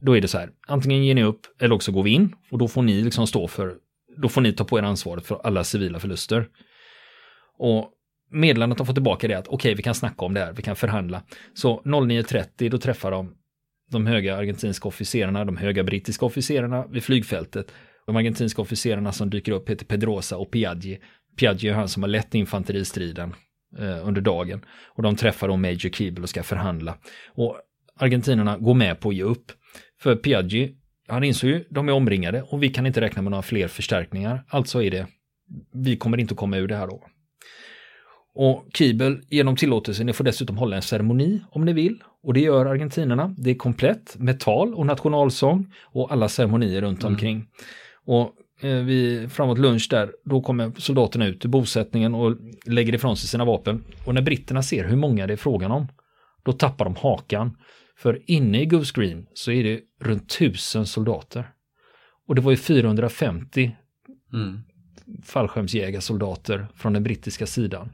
Då 0.00 0.16
är 0.16 0.20
det 0.20 0.28
så 0.28 0.38
här, 0.38 0.50
antingen 0.66 1.04
ger 1.04 1.14
ni 1.14 1.22
upp 1.22 1.40
eller 1.60 1.74
också 1.74 1.92
går 1.92 2.02
vi 2.02 2.10
in 2.10 2.34
och 2.50 2.58
då 2.58 2.68
får 2.68 2.82
ni 2.82 3.02
liksom 3.02 3.26
stå 3.26 3.48
för, 3.48 3.74
då 4.16 4.28
får 4.28 4.40
ni 4.40 4.52
ta 4.52 4.64
på 4.64 4.78
er 4.78 4.82
ansvaret 4.82 5.26
för 5.26 5.40
alla 5.44 5.64
civila 5.64 6.00
förluster. 6.00 6.48
Och 7.58 7.90
meddelandet 8.30 8.78
de 8.78 8.86
får 8.86 8.94
tillbaka 8.94 9.28
det 9.28 9.34
att 9.34 9.48
okej, 9.48 9.74
vi 9.74 9.82
kan 9.82 9.94
snacka 9.94 10.24
om 10.24 10.34
det 10.34 10.40
här, 10.40 10.52
vi 10.52 10.62
kan 10.62 10.76
förhandla. 10.76 11.22
Så 11.54 11.82
09.30 11.84 12.70
då 12.70 12.78
träffar 12.78 13.10
de 13.10 13.34
de 13.90 14.06
höga 14.06 14.36
argentinska 14.36 14.88
officerarna, 14.88 15.44
de 15.44 15.56
höga 15.56 15.84
brittiska 15.84 16.26
officerarna 16.26 16.86
vid 16.86 17.04
flygfältet. 17.04 17.72
De 18.08 18.16
argentinska 18.16 18.62
officerarna 18.62 19.12
som 19.12 19.30
dyker 19.30 19.52
upp 19.52 19.70
heter 19.70 19.86
Pedrosa 19.86 20.36
och 20.36 20.50
Piaggi. 20.50 20.98
Piaggi 21.36 21.68
är 21.68 21.74
han 21.74 21.88
som 21.88 22.02
har 22.02 22.10
lett 22.10 22.34
infanteristriden 22.34 23.34
eh, 23.78 24.08
under 24.08 24.20
dagen. 24.20 24.64
Och 24.94 25.02
de 25.02 25.16
träffar 25.16 25.48
då 25.48 25.56
Major 25.56 25.90
Keeble 25.90 26.22
och 26.22 26.28
ska 26.28 26.42
förhandla. 26.42 26.98
Och 27.34 27.56
argentinerna 27.96 28.58
går 28.58 28.74
med 28.74 29.00
på 29.00 29.08
att 29.08 29.14
ge 29.14 29.22
upp. 29.22 29.52
För 30.00 30.16
Piaggi, 30.16 30.74
han 31.08 31.24
insåg 31.24 31.50
ju, 31.50 31.64
de 31.70 31.88
är 31.88 31.92
omringade 31.92 32.42
och 32.42 32.62
vi 32.62 32.68
kan 32.68 32.86
inte 32.86 33.00
räkna 33.00 33.22
med 33.22 33.30
några 33.30 33.42
fler 33.42 33.68
förstärkningar. 33.68 34.44
Alltså 34.48 34.82
är 34.82 34.90
det, 34.90 35.06
vi 35.72 35.96
kommer 35.96 36.20
inte 36.20 36.32
att 36.32 36.38
komma 36.38 36.56
ur 36.56 36.68
det 36.68 36.76
här 36.76 36.86
då. 36.86 37.04
Och 38.34 38.66
Kiebel 38.74 39.20
ger 39.30 39.44
dem 39.44 39.56
tillåtelse, 39.56 40.04
ni 40.04 40.12
får 40.12 40.24
dessutom 40.24 40.58
hålla 40.58 40.76
en 40.76 40.82
ceremoni 40.82 41.40
om 41.50 41.64
ni 41.64 41.72
vill. 41.72 42.02
Och 42.22 42.34
det 42.34 42.40
gör 42.40 42.66
argentinerna. 42.66 43.34
Det 43.38 43.50
är 43.50 43.54
komplett 43.54 44.16
med 44.18 44.40
tal 44.40 44.74
och 44.74 44.86
nationalsång 44.86 45.74
och 45.84 46.12
alla 46.12 46.28
ceremonier 46.28 46.80
runt 46.80 47.04
omkring. 47.04 47.46
Och 48.10 48.32
eh, 48.64 48.76
vi, 48.84 49.28
framåt 49.28 49.58
lunch 49.58 49.86
där, 49.90 50.12
då 50.24 50.40
kommer 50.42 50.72
soldaterna 50.76 51.26
ut 51.26 51.40
till 51.40 51.50
bosättningen 51.50 52.14
och 52.14 52.36
lägger 52.66 52.94
ifrån 52.94 53.16
sig 53.16 53.28
sina 53.28 53.44
vapen. 53.44 53.84
Och 54.04 54.14
när 54.14 54.22
britterna 54.22 54.62
ser 54.62 54.84
hur 54.84 54.96
många 54.96 55.26
det 55.26 55.32
är 55.32 55.36
frågan 55.36 55.70
om, 55.70 55.88
då 56.44 56.52
tappar 56.52 56.84
de 56.84 56.96
hakan. 56.96 57.56
För 57.96 58.30
inne 58.30 58.62
i 58.62 58.66
Goose 58.66 58.92
Green 59.00 59.26
så 59.34 59.50
är 59.52 59.64
det 59.64 59.80
runt 60.00 60.28
tusen 60.38 60.86
soldater. 60.86 61.50
Och 62.28 62.34
det 62.34 62.40
var 62.40 62.50
ju 62.50 62.56
450 62.56 63.76
Mm. 64.32 64.60
fallskärmsjägarsoldater 65.24 66.66
från 66.76 66.92
den 66.92 67.02
brittiska 67.02 67.46
sidan. 67.46 67.90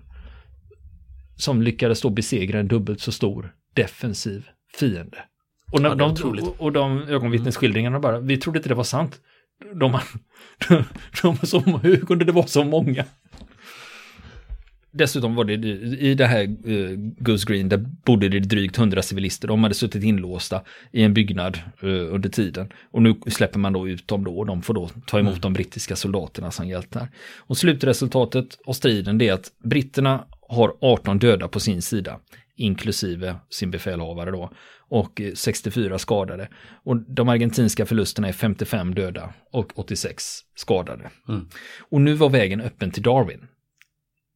Som 1.36 1.62
lyckades 1.62 2.00
då 2.00 2.10
besegra 2.10 2.60
en 2.60 2.68
dubbelt 2.68 3.00
så 3.00 3.12
stor 3.12 3.54
defensiv 3.74 4.48
fiende. 4.78 5.18
Och, 5.72 5.82
när, 5.82 5.88
Ja, 5.88 5.94
de, 5.94 6.48
och 6.58 6.72
de 6.72 7.02
ögonvittnesskildringarna 7.02 8.00
bara, 8.00 8.20
vi 8.20 8.36
trodde 8.36 8.58
inte 8.58 8.68
det 8.68 8.74
var 8.74 8.84
sant. 8.84 9.20
De, 9.74 9.92
de, 10.68 10.84
de, 11.22 11.46
som, 11.46 11.80
hur 11.82 11.96
kunde 11.96 12.24
det 12.24 12.32
vara 12.32 12.46
så 12.46 12.64
många? 12.64 13.04
Dessutom 14.96 15.34
var 15.34 15.44
det 15.44 15.52
i 15.98 16.14
det 16.14 16.26
här 16.26 16.68
uh, 16.68 16.98
Goose 17.18 17.46
Green, 17.48 17.68
där 17.68 17.76
bodde 18.04 18.28
det 18.28 18.40
drygt 18.40 18.76
hundra 18.76 19.02
civilister. 19.02 19.48
De 19.48 19.62
hade 19.62 19.74
suttit 19.74 20.04
inlåsta 20.04 20.62
i 20.92 21.02
en 21.02 21.14
byggnad 21.14 21.58
uh, 21.84 22.14
under 22.14 22.28
tiden. 22.28 22.72
Och 22.90 23.02
nu 23.02 23.14
släpper 23.26 23.58
man 23.58 23.72
då 23.72 23.88
ut 23.88 24.08
dem 24.08 24.24
då 24.24 24.38
och 24.38 24.46
de 24.46 24.62
får 24.62 24.74
då 24.74 24.90
ta 25.06 25.18
emot 25.18 25.42
de 25.42 25.52
brittiska 25.52 25.96
soldaterna 25.96 26.50
som 26.50 26.68
hjältar. 26.68 27.08
Och 27.38 27.58
slutresultatet 27.58 28.58
av 28.66 28.72
striden 28.72 29.18
det 29.18 29.28
är 29.28 29.32
att 29.32 29.52
britterna 29.64 30.24
har 30.48 30.74
18 30.80 31.18
döda 31.18 31.48
på 31.48 31.60
sin 31.60 31.82
sida, 31.82 32.18
inklusive 32.56 33.36
sin 33.50 33.70
befälhavare 33.70 34.30
då, 34.30 34.50
och 34.94 35.20
eh, 35.20 35.34
64 35.34 35.98
skadade. 35.98 36.48
Och 36.84 36.96
de 36.96 37.28
argentinska 37.28 37.86
förlusterna 37.86 38.28
är 38.28 38.32
55 38.32 38.94
döda 38.94 39.32
och 39.50 39.78
86 39.78 40.40
skadade. 40.54 41.10
Mm. 41.28 41.48
Och 41.78 42.00
nu 42.00 42.14
var 42.14 42.30
vägen 42.30 42.60
öppen 42.60 42.90
till 42.90 43.02
Darwin. 43.02 43.46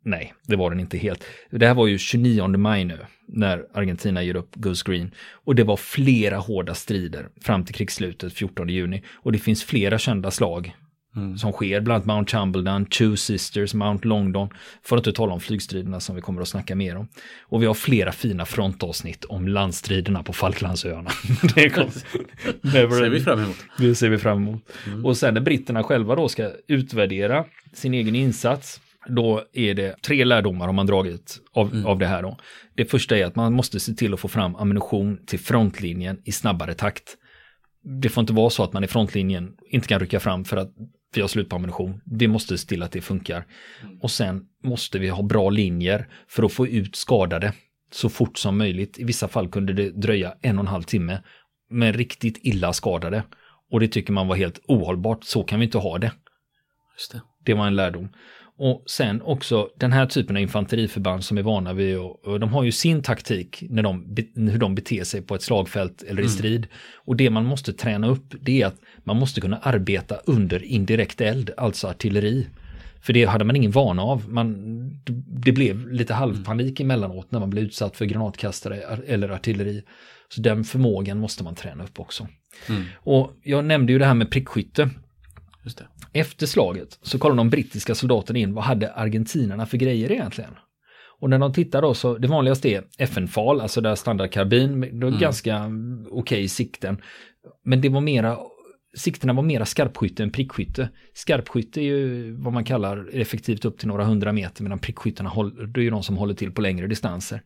Nej, 0.05 0.35
det 0.47 0.57
var 0.57 0.71
den 0.71 0.81
inte 0.81 0.99
helt. 0.99 1.25
Det 1.51 1.66
här 1.66 1.75
var 1.75 1.87
ju 1.87 1.99
29 1.99 2.49
maj 2.49 2.85
nu 2.85 2.99
när 3.29 3.66
Argentina 3.75 4.23
ger 4.23 4.37
upp 4.37 4.51
Goose 4.55 4.85
Green. 4.87 5.11
Och 5.31 5.55
det 5.55 5.64
var 5.64 5.77
flera 5.77 6.37
hårda 6.37 6.75
strider 6.75 7.29
fram 7.40 7.64
till 7.64 7.75
krigsslutet 7.75 8.33
14 8.33 8.68
juni. 8.68 9.03
Och 9.14 9.33
det 9.33 9.38
finns 9.38 9.64
flera 9.64 9.99
kända 9.99 10.31
slag 10.31 10.77
Mm. 11.18 11.38
som 11.38 11.52
sker, 11.52 11.81
bland 11.81 11.94
annat 11.94 12.07
Mount 12.07 12.31
Chumbledown, 12.31 12.87
Two 12.87 13.16
Sisters, 13.16 13.74
Mount 13.74 14.09
Longdon, 14.09 14.48
för 14.83 14.96
att 14.96 15.07
inte 15.07 15.16
tala 15.16 15.33
om 15.33 15.40
flygstriderna 15.40 16.00
som 16.00 16.16
vi 16.16 16.22
kommer 16.22 16.42
att 16.42 16.48
snacka 16.48 16.74
mer 16.74 16.96
om. 16.96 17.09
Och 17.42 17.62
vi 17.62 17.66
har 17.66 17.74
flera 17.74 18.12
fina 18.12 18.44
frontavsnitt 18.44 19.24
om 19.24 19.48
landstriderna 19.48 20.22
på 20.22 20.33
Falklandsöarna. 20.33 21.11
det 22.62 22.70
ser 22.72 23.11
vi 23.11 23.20
fram 23.20 23.38
emot. 23.38 23.57
det 23.78 23.94
ser 23.94 24.09
vi 24.09 24.18
fram 24.18 24.38
emot. 24.38 24.62
Och 25.04 25.16
sen 25.16 25.35
när 25.35 25.40
britterna 25.40 25.83
själva 25.83 26.14
då 26.14 26.28
ska 26.28 26.50
utvärdera 26.68 27.44
sin 27.72 27.94
egen 27.94 28.14
insats, 28.14 28.81
då 29.09 29.42
är 29.52 29.74
det 29.74 30.02
tre 30.02 30.24
lärdomar 30.24 30.66
har 30.66 30.72
man 30.72 30.87
dragit 30.87 31.40
av, 31.52 31.85
av 31.87 31.98
det 31.98 32.07
här 32.07 32.22
då. 32.22 32.37
Det 32.74 32.85
första 32.85 33.18
är 33.18 33.24
att 33.24 33.37
man 33.37 33.52
måste 33.52 33.81
se 33.81 33.92
till 33.92 34.14
att 34.14 34.20
få 34.20 34.28
fram 34.28 34.57
ammunition 34.57 35.18
till 35.26 35.38
frontlinjen 35.38 36.20
i 36.24 36.33
snabbare 36.33 36.74
takt. 36.74 37.16
Det 38.02 38.09
får 38.09 38.20
inte 38.20 38.33
vara 38.33 38.50
så 38.50 38.62
att 38.62 38.72
man 38.72 38.85
i 38.85 38.87
frontlinjen 38.87 39.52
inte 39.70 39.88
kan 39.88 40.00
rycka 40.00 40.20
fram 40.20 40.44
för 40.44 40.57
att 40.57 40.70
vi 41.14 41.21
har 41.21 41.29
slut 41.29 41.49
på 41.49 41.57
ammunition. 41.57 42.01
Vi 42.05 42.29
måste 42.29 42.59
se 42.59 42.68
till 42.68 42.83
att 42.83 42.92
det 42.92 43.01
funkar. 43.01 43.47
Och 44.01 44.11
sen 44.11 44.44
måste 44.64 44.99
vi 44.99 45.09
ha 45.09 45.23
bra 45.23 45.51
linjer 45.51 46.09
för 46.29 46.42
att 46.42 46.53
få 46.53 46.66
ut 46.66 46.97
skadade 46.97 47.53
så 47.90 48.09
fort 48.09 48.38
som 48.38 48.59
möjligt. 48.59 48.99
I 48.99 49.05
vissa 49.05 49.29
fall 49.29 49.49
kunde 49.49 49.73
det 49.73 49.90
dröja 49.90 50.35
en 50.42 50.59
och 50.59 50.64
en 50.64 50.68
halv 50.68 50.83
timme 50.83 51.23
med 51.71 51.97
riktigt 51.97 52.38
illa 52.42 52.73
skadade. 52.73 53.25
Och 53.71 53.81
det 53.81 53.88
tycker 53.88 54.12
man 54.12 54.29
var 54.29 54.37
helt 54.37 54.61
ohållbart. 54.68 55.25
Så 55.25 55.42
kan 55.42 55.61
vi 55.61 55.64
inte 55.64 55.79
ha 55.79 55.99
det. 55.99 56.12
Just 56.97 57.12
det. 57.12 57.23
Det 57.44 57.55
var 57.55 57.66
en 57.66 57.77
lärdom. 57.77 58.09
Och 58.61 58.83
sen 58.87 59.23
också 59.23 59.68
den 59.77 59.92
här 59.92 60.07
typen 60.07 60.37
av 60.37 60.42
infanteriförband 60.42 61.25
som 61.25 61.38
är 61.38 61.42
vana 61.42 61.73
vid 61.73 61.99
och, 61.99 62.40
de 62.40 62.53
har 62.53 62.64
ju 62.64 62.73
sin 62.73 63.03
taktik 63.03 63.64
när 63.71 63.83
de, 63.83 64.16
hur 64.35 64.59
de 64.59 64.75
beter 64.75 65.05
sig 65.05 65.23
på 65.23 65.35
ett 65.35 65.42
slagfält 65.42 66.03
eller 66.03 66.23
i 66.23 66.29
strid. 66.29 66.66
Och 66.97 67.16
det 67.16 67.31
man 67.31 67.44
måste 67.44 67.73
träna 67.73 68.09
upp 68.09 68.35
det 68.40 68.62
är 68.62 68.66
att 68.66 68.81
man 69.05 69.16
måste 69.16 69.40
kunna 69.40 69.59
arbeta 69.59 70.16
under 70.27 70.64
indirekt 70.64 71.21
eld, 71.21 71.51
alltså 71.57 71.88
artilleri. 71.88 72.47
För 73.01 73.12
det 73.12 73.25
hade 73.25 73.44
man 73.44 73.57
ingen 73.57 73.71
vana 73.71 74.03
av. 74.03 74.29
Man, 74.29 74.55
det 75.27 75.53
blev 75.53 75.88
lite 75.88 76.14
halvpanik 76.14 76.81
emellanåt 76.81 77.33
när 77.33 77.40
man 77.40 77.51
blev 77.51 77.64
utsatt 77.64 77.97
för 77.97 78.05
granatkastare 78.05 78.87
ar- 78.88 79.05
eller 79.07 79.29
artilleri. 79.29 79.83
Så 80.29 80.40
den 80.40 80.64
förmågan 80.64 81.18
måste 81.18 81.44
man 81.44 81.55
träna 81.55 81.85
upp 81.85 82.01
också. 82.01 82.29
Mm. 82.68 82.85
Och 82.97 83.33
jag 83.42 83.64
nämnde 83.64 83.92
ju 83.92 83.99
det 83.99 84.07
här 84.07 84.14
med 84.14 84.31
prickskytte. 84.31 84.90
Efter 86.12 86.46
slaget 86.46 86.98
så 87.02 87.18
kollade 87.18 87.40
de 87.40 87.50
brittiska 87.50 87.94
soldaterna 87.94 88.38
in 88.38 88.54
vad 88.54 88.64
hade 88.64 88.92
argentinarna 88.92 89.66
för 89.66 89.76
grejer 89.76 90.12
egentligen. 90.12 90.50
Och 91.20 91.31
när 91.31 91.38
de 91.38 91.52
tittar 91.52 91.83
då 91.83 91.94
så 91.94 92.18
det 92.18 92.28
vanligaste 92.28 92.68
är 92.68 92.85
FN-fal, 92.98 93.61
alltså 93.61 93.81
där 93.81 93.94
standardkarbin, 93.94 94.78
med- 94.78 94.94
det 94.94 95.11
var 95.11 95.20
ganska 95.20 95.57
mm, 95.57 96.07
okej 96.11 96.48
sikten. 96.48 97.00
Men 97.64 97.81
det 97.81 97.88
var 97.88 98.00
mera, 98.00 98.38
siktena 98.96 99.33
var 99.33 99.42
mera 99.42 99.64
skarpskytte 99.64 100.22
än 100.22 100.31
prickskytte. 100.31 100.88
Skarpskytte 101.14 101.81
är 101.81 101.85
ju 101.85 102.33
vad 102.37 102.52
man 102.52 102.64
kallar 102.64 103.11
effektivt 103.12 103.64
upp 103.64 103.78
till 103.78 103.88
några 103.88 104.04
hundra 104.04 104.33
meter 104.33 104.62
medan 104.62 104.78
prickskyttarna 104.78 105.31
håller, 105.31 105.66
det 105.66 105.81
är 105.81 105.85
ju 105.85 105.90
de 105.90 106.02
som 106.02 106.16
håller 106.16 106.35
till 106.35 106.52
på 106.52 106.61
längre 106.61 106.87
distanser. 106.87 107.42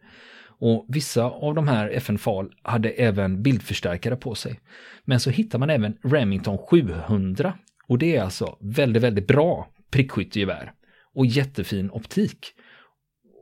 Och 0.64 0.86
vissa 0.88 1.24
av 1.24 1.54
de 1.54 1.68
här 1.68 1.88
FN-FAL 1.90 2.50
hade 2.62 2.88
även 2.90 3.42
bildförstärkare 3.42 4.16
på 4.16 4.34
sig. 4.34 4.60
Men 5.04 5.20
så 5.20 5.30
hittar 5.30 5.58
man 5.58 5.70
även 5.70 5.96
Remington 6.04 6.58
700 6.58 7.54
och 7.92 7.98
det 7.98 8.16
är 8.16 8.22
alltså 8.22 8.56
väldigt, 8.60 9.02
väldigt 9.02 9.26
bra 9.26 9.68
prickskyttegevär 9.90 10.72
och 11.14 11.26
jättefin 11.26 11.90
optik. 11.90 12.46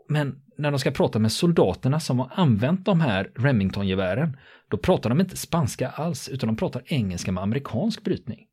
Men 0.08 0.42
när 0.58 0.70
de 0.70 0.78
ska 0.78 0.90
prata 0.90 1.18
med 1.18 1.32
soldaterna 1.32 2.00
som 2.00 2.18
har 2.18 2.32
använt 2.34 2.84
de 2.84 3.00
här 3.00 3.30
Remington-gevären, 3.34 4.36
då 4.68 4.76
pratar 4.76 5.10
de 5.10 5.20
inte 5.20 5.36
spanska 5.36 5.88
alls, 5.88 6.28
utan 6.28 6.46
de 6.46 6.56
pratar 6.56 6.82
engelska 6.86 7.32
med 7.32 7.42
amerikansk 7.42 8.04
brytning. 8.04 8.46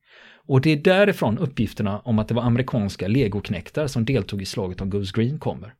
Och 0.47 0.61
det 0.61 0.69
är 0.69 0.77
därifrån 0.77 1.37
uppgifterna 1.37 1.99
om 1.99 2.19
att 2.19 2.27
det 2.27 2.33
var 2.33 2.43
amerikanska 2.43 3.07
legoknektar 3.07 3.87
som 3.87 4.05
deltog 4.05 4.41
i 4.41 4.45
slaget 4.45 4.81
om 4.81 4.89
Goose 4.89 5.11
Green 5.15 5.39
kommer. 5.39 5.73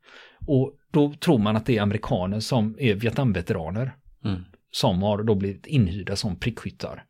Och 0.48 0.74
då 0.92 1.14
tror 1.14 1.38
man 1.38 1.56
att 1.56 1.66
det 1.66 1.78
är 1.78 1.82
amerikaner 1.82 2.40
som 2.40 2.76
är 2.80 2.96
Vietnamveteraner 2.96 3.96
Mm. 4.26 4.44
som 4.72 5.02
har 5.02 5.24
då 5.24 5.36
blivit 5.36 5.68
inhyrda 5.68 6.16
som 6.16 6.36
prickskyttar, 6.36 7.04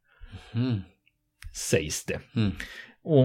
Mm. 0.52 0.82
sägs 1.70 2.06
det. 2.06 2.20
Mm. 2.36 2.52
Och 3.08 3.24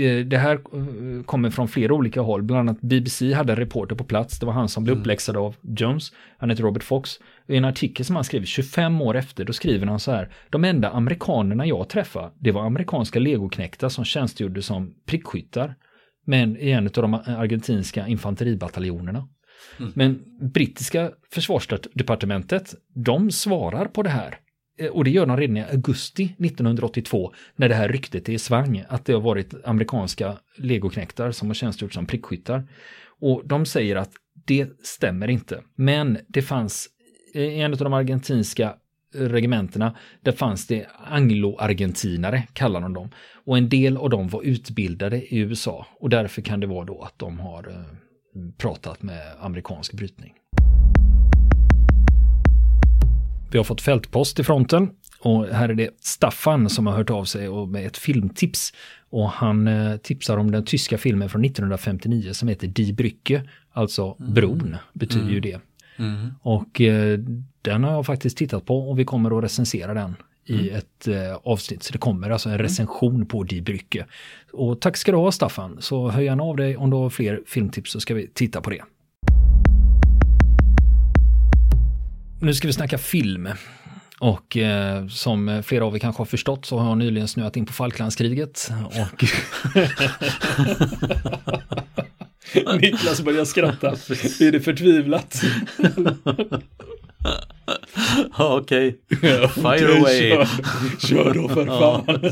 eh, 0.00 0.26
det 0.26 0.38
här 0.38 0.54
eh, 0.54 1.24
kommer 1.24 1.50
från 1.50 1.68
flera 1.68 1.94
olika 1.94 2.20
håll, 2.20 2.42
bland 2.42 2.68
annat 2.68 2.80
BBC 2.80 3.32
hade 3.32 3.52
en 3.52 3.58
reporter 3.58 3.96
på 3.96 4.04
plats, 4.04 4.38
det 4.38 4.46
var 4.46 4.52
han 4.52 4.68
som 4.68 4.84
blev 4.84 4.98
uppläxad 4.98 5.36
av 5.36 5.56
Jones, 5.62 6.12
han 6.38 6.50
heter 6.50 6.62
Robert 6.62 6.82
Fox. 6.82 7.10
I 7.48 7.56
en 7.56 7.64
artikel 7.64 8.06
som 8.06 8.16
han 8.16 8.24
skrev 8.24 8.44
25 8.44 9.00
år 9.00 9.16
efter, 9.16 9.44
då 9.44 9.52
skriver 9.52 9.86
han 9.86 10.00
så 10.00 10.10
här, 10.10 10.32
de 10.50 10.64
enda 10.64 10.90
amerikanerna 10.90 11.66
jag 11.66 11.88
träffade, 11.88 12.30
det 12.38 12.52
var 12.52 12.66
amerikanska 12.66 13.18
legoknektar 13.18 13.88
som 13.88 14.04
tjänstgjorde 14.04 14.62
som 14.62 14.94
prickskyttar, 15.06 15.74
men 16.26 16.56
i 16.56 16.70
en 16.70 16.86
av 16.86 16.92
de 16.92 17.14
argentinska 17.14 18.06
infanteribataljonerna. 18.08 19.28
Men 19.94 20.22
brittiska 20.52 21.10
försvarsdepartementet, 21.32 22.74
de 22.94 23.30
svarar 23.30 23.86
på 23.86 24.02
det 24.02 24.10
här. 24.10 24.38
Eh, 24.78 24.88
och 24.88 25.04
det 25.04 25.10
gör 25.10 25.26
de 25.26 25.36
redan 25.36 25.56
i 25.56 25.62
augusti 25.62 26.24
1982 26.24 27.32
när 27.56 27.68
det 27.68 27.74
här 27.74 27.88
ryktet 27.88 28.28
är 28.28 28.32
i 28.32 28.38
svang 28.38 28.84
att 28.88 29.04
det 29.04 29.12
har 29.12 29.20
varit 29.20 29.54
amerikanska 29.64 30.38
legoknektar 30.58 31.30
som 31.30 31.48
har 31.48 31.54
tjänstgjort 31.54 31.92
som 31.92 32.06
prickskyttar. 32.06 32.68
Och 33.20 33.42
de 33.44 33.66
säger 33.66 33.96
att 33.96 34.12
det 34.46 34.68
stämmer 34.82 35.28
inte. 35.30 35.62
Men 35.74 36.18
det 36.28 36.42
fanns 36.42 36.88
eh, 37.34 37.42
i 37.42 37.60
en 37.60 37.72
av 37.72 37.78
de 37.78 37.92
argentinska 37.92 38.74
regementena, 39.14 39.96
där 40.20 40.32
fanns 40.32 40.66
det 40.66 40.86
anglo-argentinare, 41.04 42.42
kallar 42.52 42.80
de 42.80 42.92
dem. 42.92 43.10
Och 43.44 43.58
en 43.58 43.68
del 43.68 43.96
av 43.96 44.10
dem 44.10 44.28
var 44.28 44.42
utbildade 44.42 45.34
i 45.34 45.38
USA 45.38 45.86
och 46.00 46.10
därför 46.10 46.42
kan 46.42 46.60
det 46.60 46.66
vara 46.66 46.84
då 46.84 47.02
att 47.02 47.18
de 47.18 47.40
har 47.40 47.68
eh, 47.68 48.52
pratat 48.58 49.02
med 49.02 49.22
amerikansk 49.40 49.92
brytning. 49.92 50.34
Vi 53.52 53.58
har 53.58 53.64
fått 53.64 53.80
fältpost 53.80 54.40
i 54.40 54.44
fronten 54.44 54.90
och 55.20 55.46
här 55.46 55.68
är 55.68 55.74
det 55.74 55.90
Staffan 56.00 56.70
som 56.70 56.86
har 56.86 56.94
hört 56.94 57.10
av 57.10 57.24
sig 57.24 57.48
och 57.48 57.68
med 57.68 57.86
ett 57.86 57.96
filmtips. 57.96 58.72
Och 59.10 59.30
han 59.30 59.68
eh, 59.68 59.96
tipsar 59.96 60.36
om 60.36 60.50
den 60.50 60.64
tyska 60.64 60.98
filmen 60.98 61.28
från 61.28 61.44
1959 61.44 62.32
som 62.32 62.48
heter 62.48 62.66
Die 62.66 62.92
Brücke, 62.92 63.48
alltså 63.72 64.16
bron 64.18 64.76
betyder 64.92 65.30
ju 65.30 65.40
det. 65.40 65.60
Mm. 65.96 66.34
Och 66.42 66.80
eh, 66.80 67.18
den 67.62 67.84
har 67.84 67.92
jag 67.92 68.06
faktiskt 68.06 68.36
tittat 68.36 68.66
på 68.66 68.90
och 68.90 68.98
vi 68.98 69.04
kommer 69.04 69.38
att 69.38 69.44
recensera 69.44 69.94
den 69.94 70.16
i 70.46 70.70
ett 70.70 71.08
eh, 71.08 71.34
avsnitt. 71.42 71.82
Så 71.82 71.92
det 71.92 71.98
kommer 71.98 72.30
alltså 72.30 72.48
en 72.48 72.58
recension 72.58 73.26
på 73.26 73.42
Die 73.42 73.62
Brücke. 73.62 74.06
Och 74.52 74.80
tack 74.80 74.96
ska 74.96 75.12
du 75.12 75.18
ha 75.18 75.32
Staffan, 75.32 75.76
så 75.80 76.08
hör 76.08 76.22
gärna 76.22 76.42
av 76.42 76.56
dig 76.56 76.76
om 76.76 76.90
du 76.90 76.96
har 76.96 77.10
fler 77.10 77.40
filmtips 77.46 77.92
så 77.92 78.00
ska 78.00 78.14
vi 78.14 78.28
titta 78.28 78.60
på 78.60 78.70
det. 78.70 78.82
Nu 82.42 82.54
ska 82.54 82.68
vi 82.68 82.72
snacka 82.72 82.98
film. 82.98 83.48
Och 84.18 84.56
eh, 84.56 85.06
som 85.06 85.62
flera 85.66 85.84
av 85.84 85.94
er 85.94 85.98
kanske 85.98 86.20
har 86.20 86.24
förstått 86.26 86.66
så 86.66 86.78
har 86.78 86.88
jag 86.88 86.98
nyligen 86.98 87.28
snöat 87.28 87.56
in 87.56 87.66
på 87.66 87.72
Falklandskriget. 87.72 88.70
Och 88.86 89.24
Niklas 92.80 93.22
börjar 93.22 93.44
skratta. 93.44 93.88
Är 94.46 94.52
det 94.52 94.60
förtvivlat? 94.60 95.42
Ja, 98.38 98.58
Okej. 98.60 98.98
Fire 99.20 99.48
Fire 99.48 99.98
away. 99.98 100.30
Kör, 100.30 100.46
kör 101.08 101.34
då 101.34 101.48
för 101.48 101.66
fan. 101.66 102.24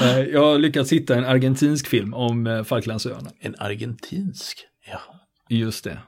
Eh, 0.00 0.18
Jag 0.20 0.44
har 0.44 0.58
lyckats 0.58 0.92
hitta 0.92 1.14
en 1.14 1.24
argentinsk 1.24 1.86
film 1.88 2.14
om 2.14 2.46
eh, 2.46 2.64
Falklandsöarna. 2.64 3.30
En 3.40 3.54
argentinsk. 3.58 4.58
Ja. 4.90 4.98
Just 5.56 5.84
det. 5.84 5.98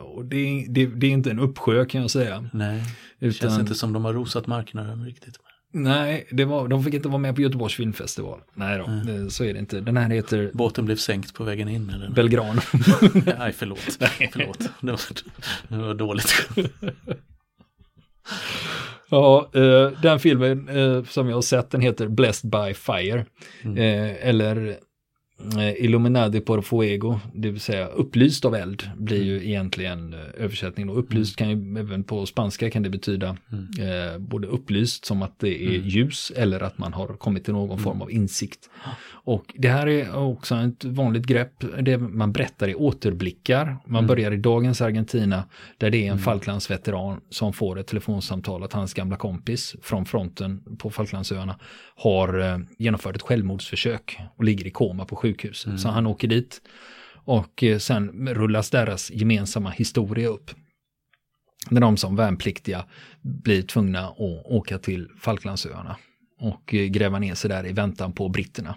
Och 0.00 0.24
det, 0.24 0.36
är, 0.36 0.68
det, 0.68 0.86
det 0.86 1.06
är 1.06 1.10
inte 1.10 1.30
en 1.30 1.38
uppsjö 1.38 1.84
kan 1.84 2.00
jag 2.00 2.10
säga. 2.10 2.50
Nej, 2.52 2.82
det 3.18 3.32
känns 3.32 3.58
inte 3.58 3.74
som 3.74 3.92
de 3.92 4.04
har 4.04 4.12
rosat 4.12 4.46
marknaden 4.46 5.04
riktigt. 5.04 5.34
Nej, 5.72 6.28
det 6.30 6.44
var, 6.44 6.68
de 6.68 6.84
fick 6.84 6.94
inte 6.94 7.08
vara 7.08 7.18
med 7.18 7.34
på 7.34 7.40
Göteborgs 7.42 7.74
filmfestival. 7.74 8.40
Nej 8.54 8.78
då, 8.78 8.84
Mm. 8.84 9.30
så 9.30 9.44
är 9.44 9.52
det 9.52 9.58
inte. 9.58 9.80
Den 9.80 9.96
här 9.96 10.10
heter 10.10 10.50
Båten 10.54 10.84
blev 10.84 10.96
sänkt 10.96 11.34
på 11.34 11.44
vägen 11.44 11.68
in 11.68 11.90
eller? 11.90 12.10
Belgran. 12.10 12.56
Nej, 13.38 13.52
förlåt. 13.52 13.78
förlåt. 14.32 14.58
Det 14.80 14.90
var, 14.90 15.00
det 15.68 15.76
var 15.76 15.94
dåligt. 15.94 16.48
ja, 19.10 19.50
eh, 19.54 19.90
den 20.02 20.20
filmen 20.20 20.68
eh, 20.68 21.04
som 21.04 21.28
jag 21.28 21.36
har 21.36 21.42
sett, 21.42 21.70
den 21.70 21.80
heter 21.80 22.08
Blessed 22.08 22.50
by 22.50 22.74
Fire. 22.74 23.24
Eh, 23.62 24.28
eller 24.28 24.66
eh, 24.68 24.74
Illuminati 25.76 26.40
por 26.40 26.62
fuego, 26.62 27.20
det 27.34 27.50
vill 27.50 27.60
säga 27.60 27.86
upplyst 27.86 28.44
av 28.44 28.54
eld, 28.54 28.90
blir 28.96 29.22
ju 29.22 29.48
egentligen 29.48 30.14
eh, 30.14 30.20
översättningen. 30.44 30.90
Och 30.90 30.98
upplyst 30.98 31.36
kan 31.36 31.50
ju 31.50 31.78
även 31.78 32.04
på 32.04 32.26
spanska 32.26 32.70
kan 32.70 32.82
det 32.82 32.90
betyda 32.90 33.28
eh, 33.28 34.18
både 34.18 34.46
upplyst 34.46 35.04
som 35.04 35.22
att 35.22 35.38
det 35.38 35.64
är 35.64 35.78
ljus 35.78 36.32
eller 36.36 36.60
att 36.60 36.78
man 36.78 36.92
har 36.92 37.06
kommit 37.06 37.44
till 37.44 37.54
någon 37.54 37.78
form 37.78 38.02
av 38.02 38.10
insikt. 38.10 38.70
Och 39.10 39.54
det 39.54 39.68
här 39.68 39.86
är 39.86 40.16
också 40.16 40.54
ett 40.54 40.84
vanligt 40.84 41.26
grepp, 41.26 41.64
det 41.82 41.98
man 41.98 42.32
berättar 42.32 42.68
i 42.68 42.74
återblickar. 42.74 43.76
Man 43.86 44.06
börjar 44.06 44.32
i 44.32 44.36
dagens 44.36 44.80
Argentina 44.80 45.44
där 45.78 45.90
det 45.90 46.06
är 46.06 46.12
en 46.12 46.18
Falklandsveteran 46.18 47.20
som 47.30 47.52
får 47.52 47.78
ett 47.78 47.86
telefonsamtal 47.86 48.64
att 48.64 48.72
hans 48.72 48.94
gamla 48.94 49.16
kompis 49.16 49.76
från 49.82 50.04
fronten 50.04 50.62
på 50.78 50.90
Falklandsöarna 50.90 51.58
har 51.96 52.40
eh, 52.40 52.58
genomfört 52.78 53.16
ett 53.16 53.22
självmordsförsök 53.22 54.18
och 54.36 54.44
ligger 54.44 54.66
i 54.66 54.70
koma 54.70 55.04
på 55.04 55.16
sjukhuset. 55.28 55.80
Så 55.80 55.88
han 55.88 56.06
åker 56.06 56.28
dit 56.28 56.62
och 57.24 57.62
eh, 57.62 57.78
sen 57.78 58.28
rullas 58.28 58.70
deras 58.70 59.10
gemensamma 59.10 59.70
historia 59.70 60.28
upp. 60.28 60.50
När 61.70 61.80
de 61.80 61.96
som 61.96 62.16
värnpliktiga 62.16 62.84
blir 63.22 63.62
tvungna 63.62 64.08
att 64.08 64.18
åka 64.44 64.78
till 64.78 65.08
Falklandsöarna 65.20 65.96
och 66.40 66.74
eh, 66.74 66.86
gräva 66.86 67.18
ner 67.18 67.34
sig 67.34 67.50
där 67.50 67.66
i 67.66 67.72
väntan 67.72 68.12
på 68.12 68.28
britterna. 68.28 68.74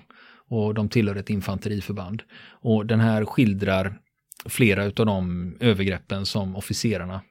Och 0.48 0.74
de 0.74 0.90
tillhör 0.90 1.16
ett 1.16 1.30
infanteriförband. 1.30 2.24
Och 2.62 2.86
den 2.86 3.00
här 3.00 3.26
skildrar 3.26 4.00
flera 4.46 4.86
av 4.86 5.06
de 5.06 5.56
övergreppen 5.60 6.26
som 6.26 6.56
officerarna 6.56 7.22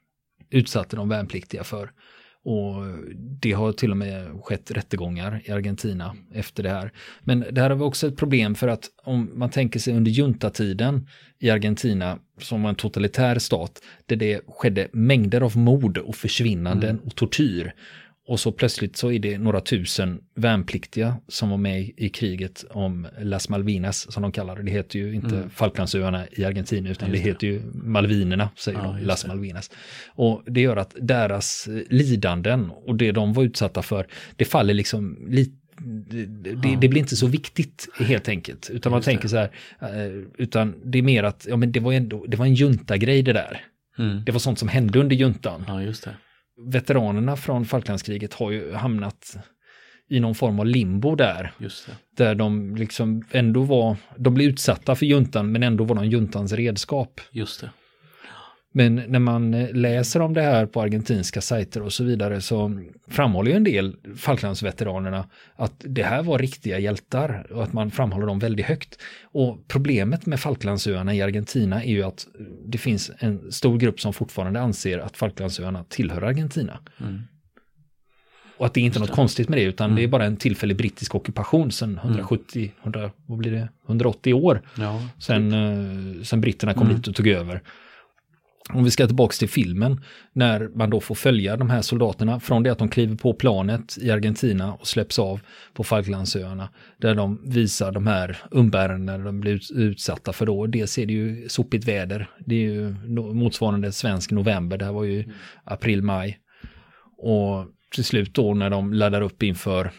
utsatte 0.50 0.96
de 0.96 1.09
värnpliktiga 1.09 1.64
för. 1.64 1.90
Och 2.44 2.74
det 3.40 3.53
har 3.53 3.72
till 3.72 3.90
och 3.90 3.96
med 3.96 4.42
skett 4.42 4.70
rättegångar 4.70 5.42
i 5.44 5.50
Argentina 5.50 6.16
efter 6.35 6.62
det 6.62 6.70
här. 6.70 6.92
Men 7.20 7.44
det 7.53 7.61
här 7.61 7.70
vi 7.76 7.83
också 7.83 8.07
ett 8.09 8.16
problem 8.16 8.55
för 8.55 8.68
att 8.68 8.85
om 9.05 9.31
man 9.35 9.50
tänker 9.50 9.81
sig 9.81 9.96
under 9.96 10.11
juntatiden 10.11 11.09
i 11.38 11.50
Argentina 11.50 12.18
som 12.38 12.62
var 12.62 12.70
en 12.70 12.76
totalitär 12.76 13.38
stat 13.38 13.83
där 14.07 14.16
det 14.16 14.40
skedde 14.48 14.88
mängder 14.92 15.40
av 15.40 15.57
mord 15.57 15.98
och 15.98 16.16
försvinnanden 16.16 17.00
och 17.07 17.14
tortyr. 17.14 17.74
Och 18.30 18.40
så 18.40 18.52
plötsligt 18.52 18.96
så 18.96 19.12
är 19.12 19.18
det 19.18 19.38
några 19.38 19.60
tusen 19.60 20.20
värnpliktiga 20.34 21.16
som 21.28 21.50
var 21.50 21.56
med 21.56 21.90
i 21.96 22.08
kriget 22.08 22.64
om 22.70 23.06
Las 23.20 23.48
Malvinas 23.48 24.12
som 24.12 24.22
de 24.22 24.32
kallar 24.32 24.56
det. 24.56 24.62
Det 24.62 24.70
heter 24.70 24.98
ju 24.98 25.14
inte 25.14 25.48
Falklandsöarna 25.54 26.24
i 26.32 26.44
Argentina 26.44 26.90
utan 26.90 27.12
det. 27.12 27.18
heter 27.18 27.46
ju 27.46 27.62
Malvinerna, 27.74 28.50
säger 28.56 28.78
Ja, 28.78 28.96
de, 28.98 29.04
Las 29.04 29.22
det. 29.22 29.28
Malvinas. 29.28 29.70
Och 30.08 30.42
det 30.46 30.60
gör 30.60 30.76
att 30.76 30.94
deras 31.00 31.68
eh, 31.68 31.82
lidanden 31.88 32.70
och 32.70 32.94
det 32.96 33.12
de 33.12 33.32
var 33.32 33.44
utsatta 33.44 33.82
för, 33.82 34.06
det 34.36 34.44
faller 34.44 34.74
liksom 34.74 35.26
lite 35.28 35.56
det, 36.10 36.26
det, 36.54 36.76
det 36.80 36.88
blir 36.88 36.98
inte 37.00 37.16
så 37.16 37.26
viktigt 37.26 37.88
helt 37.98 38.28
enkelt. 38.28 38.70
Utan 38.72 38.90
man 38.90 38.98
Just 38.98 39.06
det. 39.06 39.12
tänker 39.12 39.28
så 39.28 39.36
här, 39.36 39.50
eh, 39.80 40.22
utan 40.38 40.74
det 40.84 40.98
är 40.98 41.02
mer 41.02 41.22
att 41.22 41.46
ja, 41.48 41.56
men 41.56 41.72
det 41.72 41.80
var 41.80 41.92
ändå, 41.92 42.24
det 42.28 42.36
var 42.36 42.46
en 42.46 42.54
junta-grej 42.54 43.22
det 43.22 43.32
där. 43.32 43.60
Mm. 43.98 44.22
Det 44.24 44.32
var 44.32 44.38
sånt 44.38 44.58
som 44.58 44.68
hände 44.68 44.98
under 45.00 45.16
juntan 45.16 45.64
Ja, 45.68 45.82
just 45.82 46.04
det. 46.04 46.14
Veteranerna 46.66 47.36
från 47.36 47.64
Falklandskriget 47.64 48.34
har 48.34 48.50
ju 48.50 48.72
hamnat 48.72 49.36
i 50.08 50.20
någon 50.20 50.34
form 50.34 50.60
av 50.60 50.66
limbo 50.66 51.14
där. 51.14 51.52
Där 52.16 52.34
de 52.34 52.76
liksom 52.76 53.22
ändå 53.30 53.62
var, 53.62 53.96
de 54.16 54.34
blev 54.34 54.48
utsatta 54.48 54.94
för 54.94 55.06
juntan 55.06 55.52
men 55.52 55.62
ändå 55.62 55.84
var 55.84 55.96
de 55.96 56.04
juntans 56.04 56.52
redskap. 56.52 57.20
Just 57.32 57.60
det. 57.60 57.70
Men 58.72 58.94
när 58.94 59.18
man 59.18 59.54
eh, 59.54 59.72
läser 59.72 60.20
om 60.20 60.35
det 60.35 60.42
här 60.42 60.66
på 60.66 60.83
argentinska 60.83 61.40
sajter 61.40 61.83
och 61.83 61.92
så 61.92 62.04
vidare 62.04 62.40
så 62.40 62.80
framhåller 63.09 63.50
ju 63.50 63.56
en 63.56 63.64
del 63.64 63.96
Falklandsveteranerna 64.16 65.28
att 65.56 65.72
det 65.78 66.02
här 66.02 66.22
var 66.22 66.38
riktiga 66.38 66.78
hjältar 66.78 67.46
och 67.52 67.62
att 67.62 67.72
man 67.72 67.90
framhåller 67.90 68.26
dem 68.26 68.38
väldigt 68.38 68.66
högt. 68.66 68.98
Och 69.22 69.68
problemet 69.68 70.26
med 70.26 70.40
Falklandsöarna 70.40 71.14
i 71.14 71.22
Argentina 71.22 71.85
är 71.85 71.90
ju 71.90 72.02
att 72.02 72.26
det 72.66 72.78
finns 72.78 73.11
en 73.18 73.52
stor 73.52 73.78
grupp 73.78 74.00
som 74.00 74.12
fortfarande 74.12 74.61
anser 74.61 74.98
att 74.98 75.16
Falklandsöarna 75.16 75.85
tillhör 75.88 76.22
Argentina. 76.22 76.78
Mm. 77.00 77.22
Och 78.56 78.66
att 78.66 78.74
det 78.74 78.80
är 78.80 78.85
inte 78.85 78.98
är 78.98 79.00
något 79.00 79.11
konstigt 79.11 79.48
med 79.48 79.59
det, 79.59 79.62
utan 79.64 79.94
det 79.94 80.02
är 80.02 80.09
bara 80.09 80.24
en 80.24 80.37
tillfällig 80.37 80.76
brittisk 80.76 81.14
ockupation 81.14 81.61
Mm. 81.61 81.70
sedan 81.70 81.98
170, 82.02 82.72
100, 82.83 83.11
vad 83.26 83.38
blir 83.38 83.52
det, 83.52 83.68
180 83.87 84.35
år 84.35 84.62
Ja, 84.78 85.02
sen, 85.18 85.52
eh, 85.52 86.22
sen 86.22 86.40
britterna 86.40 86.74
kom 86.74 86.83
Mm. 86.87 86.96
dit 86.96 87.09
och 87.09 87.14
tog 87.14 87.28
över. 87.28 87.62
Om 88.68 88.84
vi 88.84 88.90
ska 88.90 89.06
tillbaka 89.06 89.32
till 89.32 89.48
filmen, 89.48 90.04
när 90.32 90.68
man 90.68 90.90
då 90.90 91.00
får 91.00 91.14
följa 91.14 91.56
de 91.56 91.70
här 91.70 91.82
soldaterna 91.82 92.40
från 92.40 92.62
det 92.62 92.70
att 92.70 92.78
de 92.78 92.88
kliver 92.88 93.16
på 93.16 93.34
planet 93.34 93.98
i 94.00 94.10
Argentina 94.10 94.74
och 94.74 94.86
släpps 94.86 95.18
av 95.18 95.40
på 95.74 95.84
Falklandsöarna, 95.84 96.68
där 96.98 97.14
de 97.14 97.50
visar 97.50 97.92
de 97.92 98.06
här 98.06 98.36
umbärandena 98.50 99.24
de 99.24 99.40
blir 99.40 99.52
ut- 99.52 99.70
utsatta 99.70 100.32
för 100.32 100.46
då. 100.46 100.66
Dels 100.66 100.98
är 100.98 101.06
det 101.06 101.12
ju 101.12 101.48
sopigt 101.48 101.88
väder, 101.88 102.28
det 102.46 102.54
är 102.54 102.60
ju 102.60 102.90
motsvarande 103.34 103.92
svensk 103.92 104.30
november, 104.30 104.78
det 104.78 104.84
här 104.84 104.92
var 104.92 105.04
ju 105.04 105.24
april, 105.64 106.02
maj. 106.02 106.38
Och 107.18 107.66
till 107.94 108.04
slut 108.04 108.34
då 108.34 108.54
när 108.54 108.70
de 108.70 108.92
laddar 108.92 109.22
upp 109.22 109.42
inför 109.42 109.90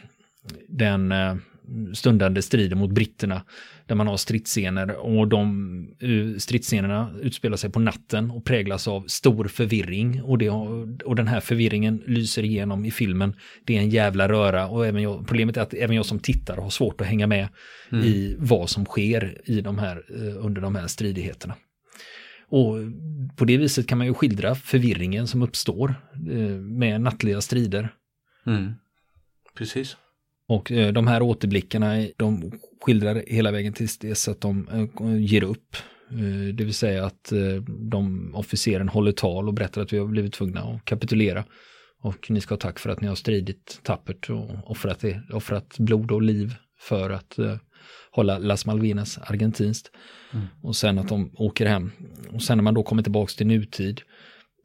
den 0.69 1.11
eh, 1.11 1.35
stundande 1.93 2.41
striden 2.41 2.77
mot 2.77 2.91
britterna 2.91 3.41
där 3.85 3.95
man 3.95 4.07
har 4.07 4.17
stridsscener 4.17 4.95
och 4.95 5.27
de 5.27 5.95
eh, 5.99 6.37
stridsscenerna 6.37 7.13
utspelar 7.21 7.57
sig 7.57 7.69
på 7.69 7.79
natten 7.79 8.31
och 8.31 8.45
präglas 8.45 8.87
av 8.87 9.03
stor 9.07 9.47
förvirring 9.47 10.21
och, 10.21 10.37
det, 10.37 10.49
och 10.49 11.15
den 11.15 11.27
här 11.27 11.39
förvirringen 11.39 12.03
lyser 12.07 12.43
igenom 12.43 12.85
i 12.85 12.91
filmen. 12.91 13.35
Det 13.65 13.77
är 13.77 13.81
en 13.81 13.89
jävla 13.89 14.29
röra 14.29 14.67
och 14.67 14.85
även 14.85 15.01
jag, 15.01 15.27
problemet 15.27 15.57
är 15.57 15.61
att 15.61 15.73
även 15.73 15.95
jag 15.95 16.05
som 16.05 16.19
tittare 16.19 16.61
har 16.61 16.69
svårt 16.69 17.01
att 17.01 17.07
hänga 17.07 17.27
med 17.27 17.47
i 18.03 18.35
vad 18.39 18.69
som 18.69 18.85
sker 18.85 19.41
i 19.45 19.61
de 19.61 19.79
här, 19.79 20.03
eh, 20.09 20.45
under 20.45 20.61
de 20.61 20.75
här 20.75 20.87
stridigheterna. 20.87 21.55
Och 22.47 22.77
på 23.35 23.45
det 23.45 23.57
viset 23.57 23.87
kan 23.87 23.97
man 23.97 24.07
ju 24.07 24.13
skildra 24.13 24.55
förvirringen 24.55 25.27
som 25.27 25.41
uppstår 25.41 25.95
eh, 26.13 26.57
med 26.57 27.01
nattliga 27.01 27.41
strider. 27.41 27.89
Mm. 28.45 28.73
Precis. 29.55 29.97
Och 30.51 30.71
eh, 30.71 30.93
de 30.93 31.07
här 31.07 31.21
återblickarna, 31.21 32.07
de 32.17 32.51
skildrar 32.81 33.23
hela 33.27 33.51
vägen 33.51 33.73
tills 33.73 33.97
dess 33.97 34.27
att 34.27 34.41
de 34.41 34.67
eh, 34.67 35.15
ger 35.17 35.43
upp. 35.43 35.75
Eh, 36.11 36.53
Det 36.55 36.63
vill 36.63 36.73
säga 36.73 37.05
att 37.05 37.33
de 37.91 38.35
officeren 38.35 38.89
håller 38.89 39.11
tal 39.11 39.47
och 39.47 39.53
berättar 39.53 39.81
att 39.81 39.93
vi 39.93 39.97
har 39.97 40.05
blivit 40.05 40.33
tvungna 40.33 40.61
att 40.61 40.85
kapitulera. 40.85 41.43
Och 42.03 42.31
ni 42.31 42.41
ska 42.41 42.53
ha 42.53 42.59
tack 42.59 42.79
för 42.79 42.89
att 42.89 43.01
ni 43.01 43.07
har 43.07 43.15
stridit 43.15 43.79
tappert 43.83 44.29
och 44.29 44.71
offrat, 44.71 44.99
det, 44.99 45.21
offrat 45.33 45.75
blod 45.77 46.11
och 46.11 46.21
liv 46.21 46.55
för 46.79 47.09
att 47.09 47.39
hålla 48.11 48.37
Las 48.37 48.65
Malvinas 48.65 49.17
argentinskt. 49.17 49.91
Och 50.63 50.75
sen 50.75 50.99
att 50.99 51.07
de 51.07 51.31
åker 51.35 51.65
hem. 51.65 51.91
Och 52.33 52.43
sen 52.43 52.57
när 52.57 52.63
man 52.63 52.73
då 52.73 52.83
kommer 52.83 53.03
tillbaka 53.03 53.31
till 53.37 53.47
nutid, 53.47 54.01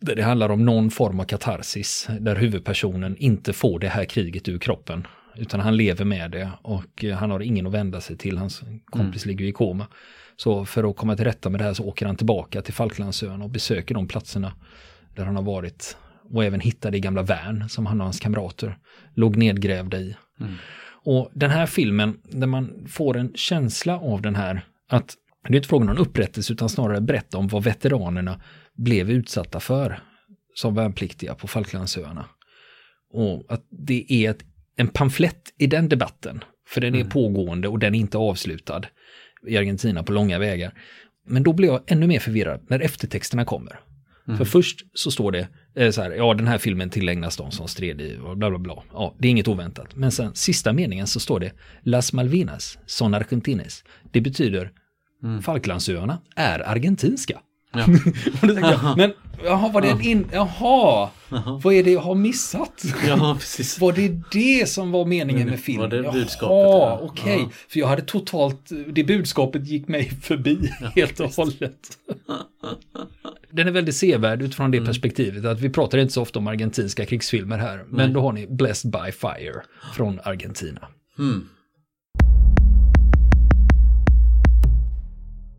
där 0.00 0.16
det 0.16 0.22
handlar 0.22 0.48
om 0.48 0.64
någon 0.64 0.90
form 0.90 1.20
av 1.20 1.24
katarsis, 1.24 2.08
där 2.20 2.36
huvudpersonen 2.36 3.16
inte 3.16 3.52
får 3.52 3.78
det 3.78 3.88
här 3.88 4.04
kriget 4.04 4.48
ur 4.48 4.58
kroppen, 4.58 5.06
utan 5.38 5.60
han 5.60 5.76
lever 5.76 6.04
med 6.04 6.30
det 6.30 6.50
och 6.62 7.04
eh, 7.04 7.16
han 7.16 7.30
har 7.30 7.40
ingen 7.40 7.66
att 7.66 7.72
vända 7.72 8.00
sig 8.00 8.16
till, 8.16 8.38
hans 8.38 8.62
kompis 8.84 9.26
ligger 9.26 9.44
i 9.44 9.52
koma. 9.52 9.86
Så 10.36 10.64
för 10.64 10.90
att 10.90 10.96
komma 10.96 11.16
till 11.16 11.24
rätta 11.24 11.50
med 11.50 11.60
det 11.60 11.64
här 11.64 11.74
så 11.74 11.84
åker 11.84 12.06
han 12.06 12.16
tillbaka 12.16 12.62
till 12.62 12.74
Falklandsöarna 12.74 13.44
och 13.44 13.50
besöker 13.50 13.94
de 13.94 14.08
platserna 14.08 14.52
där 15.14 15.24
han 15.24 15.36
har 15.36 15.42
varit 15.42 15.96
och 16.30 16.44
även 16.44 16.60
hittar 16.60 16.90
det 16.90 17.00
gamla 17.00 17.22
värn 17.22 17.68
som 17.68 17.86
han 17.86 18.00
och 18.00 18.06
hans 18.06 18.20
kamrater 18.20 18.78
låg 19.14 19.36
nedgrävda 19.36 19.98
i. 19.98 20.16
Och 21.04 21.30
den 21.34 21.50
här 21.50 21.66
filmen, 21.66 22.18
där 22.24 22.46
man 22.46 22.86
får 22.88 23.16
en 23.16 23.32
känsla 23.34 23.98
av 23.98 24.22
den 24.22 24.34
här, 24.34 24.64
att 24.88 25.14
det 25.48 25.54
är 25.54 25.56
inte 25.56 25.68
frågan 25.68 25.88
om 25.88 25.98
upprättelse 25.98 26.52
utan 26.52 26.68
snarare 26.68 27.00
berätta 27.00 27.38
om 27.38 27.48
vad 27.48 27.64
veteranerna 27.64 28.40
blev 28.74 29.10
utsatta 29.10 29.60
för 29.60 30.00
som 30.54 30.74
värnpliktiga 30.74 31.34
på 31.34 31.46
Falklandsöarna. 31.46 32.24
Och 33.12 33.44
att 33.48 33.66
det 33.70 34.06
är 34.08 34.30
ett, 34.30 34.44
en 34.76 34.88
pamflett 34.88 35.52
i 35.58 35.66
den 35.66 35.88
debatten, 35.88 36.44
för 36.68 36.80
den 36.80 36.94
är 36.94 37.04
pågående 37.04 37.68
och 37.68 37.78
den 37.78 37.94
är 37.94 37.98
inte 37.98 38.18
avslutad 38.18 38.82
i 39.46 39.56
Argentina 39.56 40.02
på 40.02 40.12
långa 40.12 40.38
vägar. 40.38 40.74
Men 41.26 41.42
då 41.42 41.52
blir 41.52 41.68
jag 41.68 41.80
ännu 41.86 42.06
mer 42.06 42.20
förvirrad 42.20 42.60
när 42.68 42.80
eftertexterna 42.80 43.44
kommer. 43.44 43.80
För 44.36 44.44
först 44.44 44.86
så 44.94 45.10
står 45.10 45.32
det 45.32 45.48
eh, 45.74 45.90
så 45.90 46.02
här, 46.02 46.10
ja 46.10 46.34
den 46.34 46.46
här 46.46 46.58
filmen 46.58 46.90
tillägnas 46.90 47.36
de 47.36 47.50
som 47.50 47.68
stred 47.68 48.00
i 48.00 48.18
och 48.24 48.36
bla 48.36 48.50
bla 48.50 48.58
bla. 48.58 48.82
Ja, 48.92 49.14
det 49.18 49.28
är 49.28 49.30
inget 49.30 49.48
oväntat. 49.48 49.96
Men 49.96 50.12
sen 50.12 50.34
sista 50.34 50.72
meningen 50.72 51.06
så 51.06 51.20
står 51.20 51.40
det 51.40 51.52
Las 51.82 52.12
Malvinas 52.12 52.78
son 52.86 53.14
argentines. 53.14 53.84
Det 54.12 54.20
betyder 54.20 54.70
Falklandsöarna 55.42 56.18
är 56.36 56.68
argentinska. 56.68 57.40
Ja. 57.72 57.86
men 58.96 59.12
jaha, 59.44 59.68
var 59.72 59.80
det 59.80 59.88
en 59.88 60.00
in... 60.00 60.26
Jaha, 60.32 61.10
vad 61.62 61.74
är 61.74 61.84
det 61.84 61.90
jag 61.90 62.00
har 62.00 62.14
missat? 62.14 62.84
ja, 63.06 63.36
precis. 63.40 63.80
Var 63.80 63.92
det 63.92 64.20
det 64.32 64.68
som 64.68 64.90
var 64.92 65.04
meningen 65.04 65.42
med 65.42 65.50
Var 65.50 65.56
filmen? 65.56 65.90
det 65.90 65.96
Jaha, 65.96 66.12
budskapet, 66.12 66.56
ja. 66.56 67.00
okej. 67.02 67.38
Ja. 67.40 67.48
För 67.68 67.80
jag 67.80 67.86
hade 67.86 68.02
totalt, 68.02 68.70
det 68.92 69.04
budskapet 69.04 69.66
gick 69.66 69.88
mig 69.88 70.10
förbi 70.22 70.72
helt 70.94 71.20
och 71.20 71.30
hållet. 71.30 71.78
Den 73.50 73.66
är 73.68 73.72
väldigt 73.72 73.96
sevärd 73.96 74.42
utifrån 74.42 74.66
Mm. 74.66 74.80
det 74.80 74.86
perspektivet 74.86 75.44
att 75.44 75.60
vi 75.60 75.70
pratar 75.70 75.98
inte 75.98 76.12
så 76.12 76.22
ofta 76.22 76.38
om 76.38 76.46
argentinska 76.46 77.06
krigsfilmer 77.06 77.58
här. 77.58 77.84
Men 77.88 78.12
då 78.12 78.20
har 78.20 78.32
ni 78.32 78.46
Blessed 78.46 78.90
by 78.90 79.12
Fire 79.12 79.62
från 79.94 80.20
Argentina. 80.24 80.88
Mm. 81.18 81.48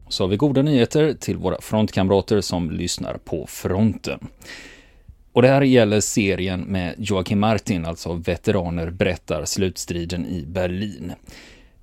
Så 0.10 0.24
har 0.24 0.28
vi 0.28 0.38
goda 0.38 0.62
nyheter 0.62 1.14
till 1.14 1.38
våra 1.38 1.62
frontkamrater 1.62 2.42
som 2.42 2.72
lyssnar 2.72 3.18
på 3.18 3.46
fronten. 3.48 4.20
Och 5.32 5.42
det 5.42 5.48
här 5.48 5.62
gäller 5.62 6.00
serien 6.00 6.62
med 6.62 6.96
Joakim 6.98 7.40
Martin, 7.40 7.86
alltså 7.86 8.14
Veteraner 8.14 8.90
berättar 8.90 9.46
slutstriden 9.46 10.26
i 10.26 10.46
Berlin. 10.48 11.14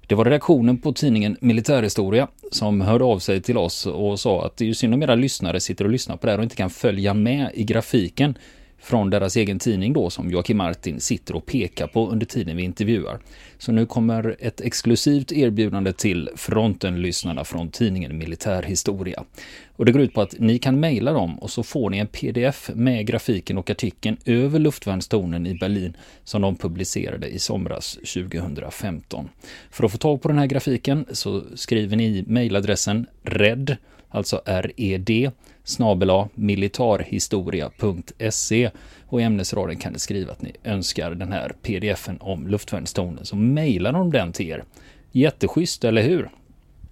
Det 0.07 0.15
var 0.15 0.25
redaktionen 0.25 0.79
på 0.79 0.93
tidningen 0.93 1.37
Militärhistoria 1.41 2.29
som 2.51 2.81
hörde 2.81 3.05
av 3.05 3.19
sig 3.19 3.43
till 3.43 3.57
oss 3.57 3.87
och 3.87 4.21
sa 4.21 4.47
att 4.47 4.57
det 4.57 4.65
är 4.65 4.67
ju 4.67 4.75
synd 4.75 4.95
om 4.95 5.03
era 5.03 5.15
lyssnare 5.15 5.61
sitter 5.61 5.85
och 5.85 5.91
lyssnar 5.91 6.17
på 6.17 6.27
det 6.27 6.33
här 6.33 6.39
och 6.39 6.45
inte 6.45 6.57
kan 6.57 6.71
följa 6.71 7.15
med 7.15 7.51
i 7.55 7.65
grafiken 7.65 8.39
från 8.85 9.11
deras 9.11 9.37
egen 9.37 9.59
tidning 9.59 9.93
då 9.93 10.11
som 10.11 10.31
Joakim 10.31 10.57
Martin 10.57 11.01
sitter 11.01 11.37
och 11.37 11.47
pekar 11.47 11.87
på 11.87 12.09
under 12.09 12.27
tiden 12.27 12.57
vi 12.57 12.63
intervjuar. 12.63 13.19
Så 13.59 13.73
nu 13.73 13.87
kommer 13.87 14.37
ett 14.39 14.61
exklusivt 14.61 15.33
erbjudande 15.33 15.93
till 15.93 16.31
fronten-lyssnarna 16.37 17.45
från 17.45 17.71
tidningen 17.71 18.19
Militärhistoria. 18.19 19.25
Och 19.77 19.85
det 19.85 19.93
går 19.93 20.03
ut 20.03 20.15
på 20.15 20.21
att 20.21 20.35
ni 20.39 20.59
kan 20.59 20.81
mejla 20.81 21.13
dem 21.13 21.39
och 21.39 21.51
så 21.51 21.63
får 21.63 21.91
ni 21.91 21.99
en 21.99 22.07
pdf 22.07 22.71
med 22.75 23.07
grafiken 23.07 23.59
och 23.59 23.71
artikeln 23.71 24.17
över 24.25 24.59
luftvärnstornen 24.59 25.47
i 25.47 25.55
Berlin 25.55 25.97
som 26.25 26.43
de 26.43 26.57
publicerade 26.57 27.29
i 27.29 27.39
somras 27.39 27.95
2015. 27.95 29.29
För 29.71 29.85
att 29.85 29.93
få 29.93 29.99
tag 29.99 30.23
på 30.23 30.29
den 30.29 30.39
här 30.39 30.47
grafiken 30.47 31.07
så 31.11 31.43
skriver 31.55 31.97
ni 31.97 32.25
mejladressen 32.27 33.07
RED, 33.23 33.77
alltså 34.09 34.41
R-E-D, 34.47 35.31
snabela 35.65 36.29
militarhistoria.se 36.35 38.71
och 39.07 39.21
i 39.21 39.25
ämnesraden 39.25 39.77
kan 39.77 39.93
ni 39.93 39.99
skriva 39.99 40.33
att 40.33 40.43
ni 40.43 40.53
önskar 40.65 41.11
den 41.11 41.33
här 41.33 41.53
pdfen 41.63 42.17
om 42.21 42.47
luftvärnstornen 42.47 43.25
så 43.25 43.37
mejlar 43.37 43.93
de 43.93 44.11
den 44.11 44.33
till 44.33 44.49
er. 44.49 44.65
Jätteschysst, 45.13 45.85
eller 45.85 46.03
hur? 46.03 46.31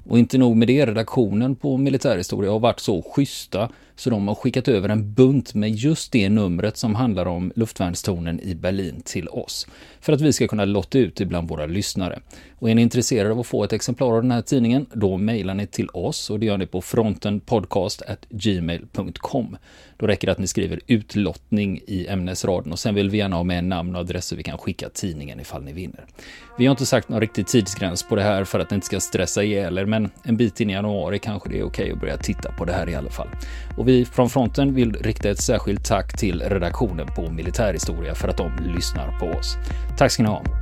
Och 0.08 0.18
inte 0.18 0.38
nog 0.38 0.56
med 0.56 0.68
det, 0.68 0.86
redaktionen 0.86 1.56
på 1.56 1.76
Militärhistoria 1.76 2.50
har 2.50 2.60
varit 2.60 2.80
så 2.80 3.02
schyssta 3.02 3.68
så 3.96 4.10
de 4.10 4.28
har 4.28 4.34
skickat 4.34 4.68
över 4.68 4.88
en 4.88 5.14
bunt 5.14 5.54
med 5.54 5.70
just 5.70 6.12
det 6.12 6.28
numret 6.28 6.76
som 6.76 6.94
handlar 6.94 7.26
om 7.26 7.52
luftvärnstornen 7.56 8.40
i 8.40 8.54
Berlin 8.54 9.02
till 9.04 9.28
oss. 9.28 9.66
För 10.00 10.12
att 10.12 10.20
vi 10.20 10.32
ska 10.32 10.48
kunna 10.48 10.64
lotta 10.64 10.98
ut 10.98 11.16
det 11.16 11.26
bland 11.26 11.48
våra 11.48 11.66
lyssnare. 11.66 12.20
Och 12.62 12.70
är 12.70 12.74
ni 12.74 12.82
intresserade 12.82 13.30
av 13.30 13.40
att 13.40 13.46
få 13.46 13.64
ett 13.64 13.72
exemplar 13.72 14.12
av 14.12 14.22
den 14.22 14.30
här 14.30 14.42
tidningen, 14.42 14.86
då 14.92 15.16
mejlar 15.16 15.54
ni 15.54 15.66
till 15.66 15.88
oss 15.92 16.30
och 16.30 16.40
det 16.40 16.46
gör 16.46 16.58
ni 16.58 16.66
på 16.66 16.80
frontenpodcast.gmail.com. 16.80 19.56
Då 19.96 20.06
räcker 20.06 20.26
det 20.26 20.32
att 20.32 20.38
ni 20.38 20.46
skriver 20.46 20.80
utlottning 20.86 21.80
i 21.86 22.06
ämnesraden 22.06 22.72
och 22.72 22.78
sen 22.78 22.94
vill 22.94 23.10
vi 23.10 23.18
gärna 23.18 23.36
ha 23.36 23.42
med 23.42 23.64
namn 23.64 23.94
och 23.94 24.00
adress 24.00 24.26
så 24.26 24.36
vi 24.36 24.42
kan 24.42 24.58
skicka 24.58 24.88
tidningen 24.88 25.40
ifall 25.40 25.62
ni 25.62 25.72
vinner. 25.72 26.06
Vi 26.58 26.66
har 26.66 26.70
inte 26.70 26.86
sagt 26.86 27.08
någon 27.08 27.20
riktig 27.20 27.46
tidsgräns 27.46 28.02
på 28.02 28.16
det 28.16 28.22
här 28.22 28.44
för 28.44 28.58
att 28.58 28.70
ni 28.70 28.74
inte 28.74 28.86
ska 28.86 29.00
stressa 29.00 29.42
ihjäl 29.42 29.78
er, 29.78 29.84
men 29.84 30.10
en 30.24 30.36
bit 30.36 30.60
in 30.60 30.70
i 30.70 30.72
januari 30.72 31.18
kanske 31.18 31.48
det 31.48 31.58
är 31.58 31.64
okej 31.64 31.92
att 31.92 32.00
börja 32.00 32.16
titta 32.16 32.52
på 32.52 32.64
det 32.64 32.72
här 32.72 32.88
i 32.88 32.94
alla 32.94 33.10
fall. 33.10 33.28
Och 33.76 33.88
vi 33.88 34.04
från 34.04 34.30
fronten 34.30 34.74
vill 34.74 34.92
rikta 34.92 35.30
ett 35.30 35.40
särskilt 35.40 35.84
tack 35.84 36.18
till 36.18 36.42
redaktionen 36.42 37.06
på 37.16 37.30
Militärhistoria 37.30 38.14
för 38.14 38.28
att 38.28 38.36
de 38.36 38.52
lyssnar 38.76 39.18
på 39.18 39.26
oss. 39.26 39.56
Tack 39.98 40.12
ska 40.12 40.22
ni 40.22 40.28
ha! 40.28 40.61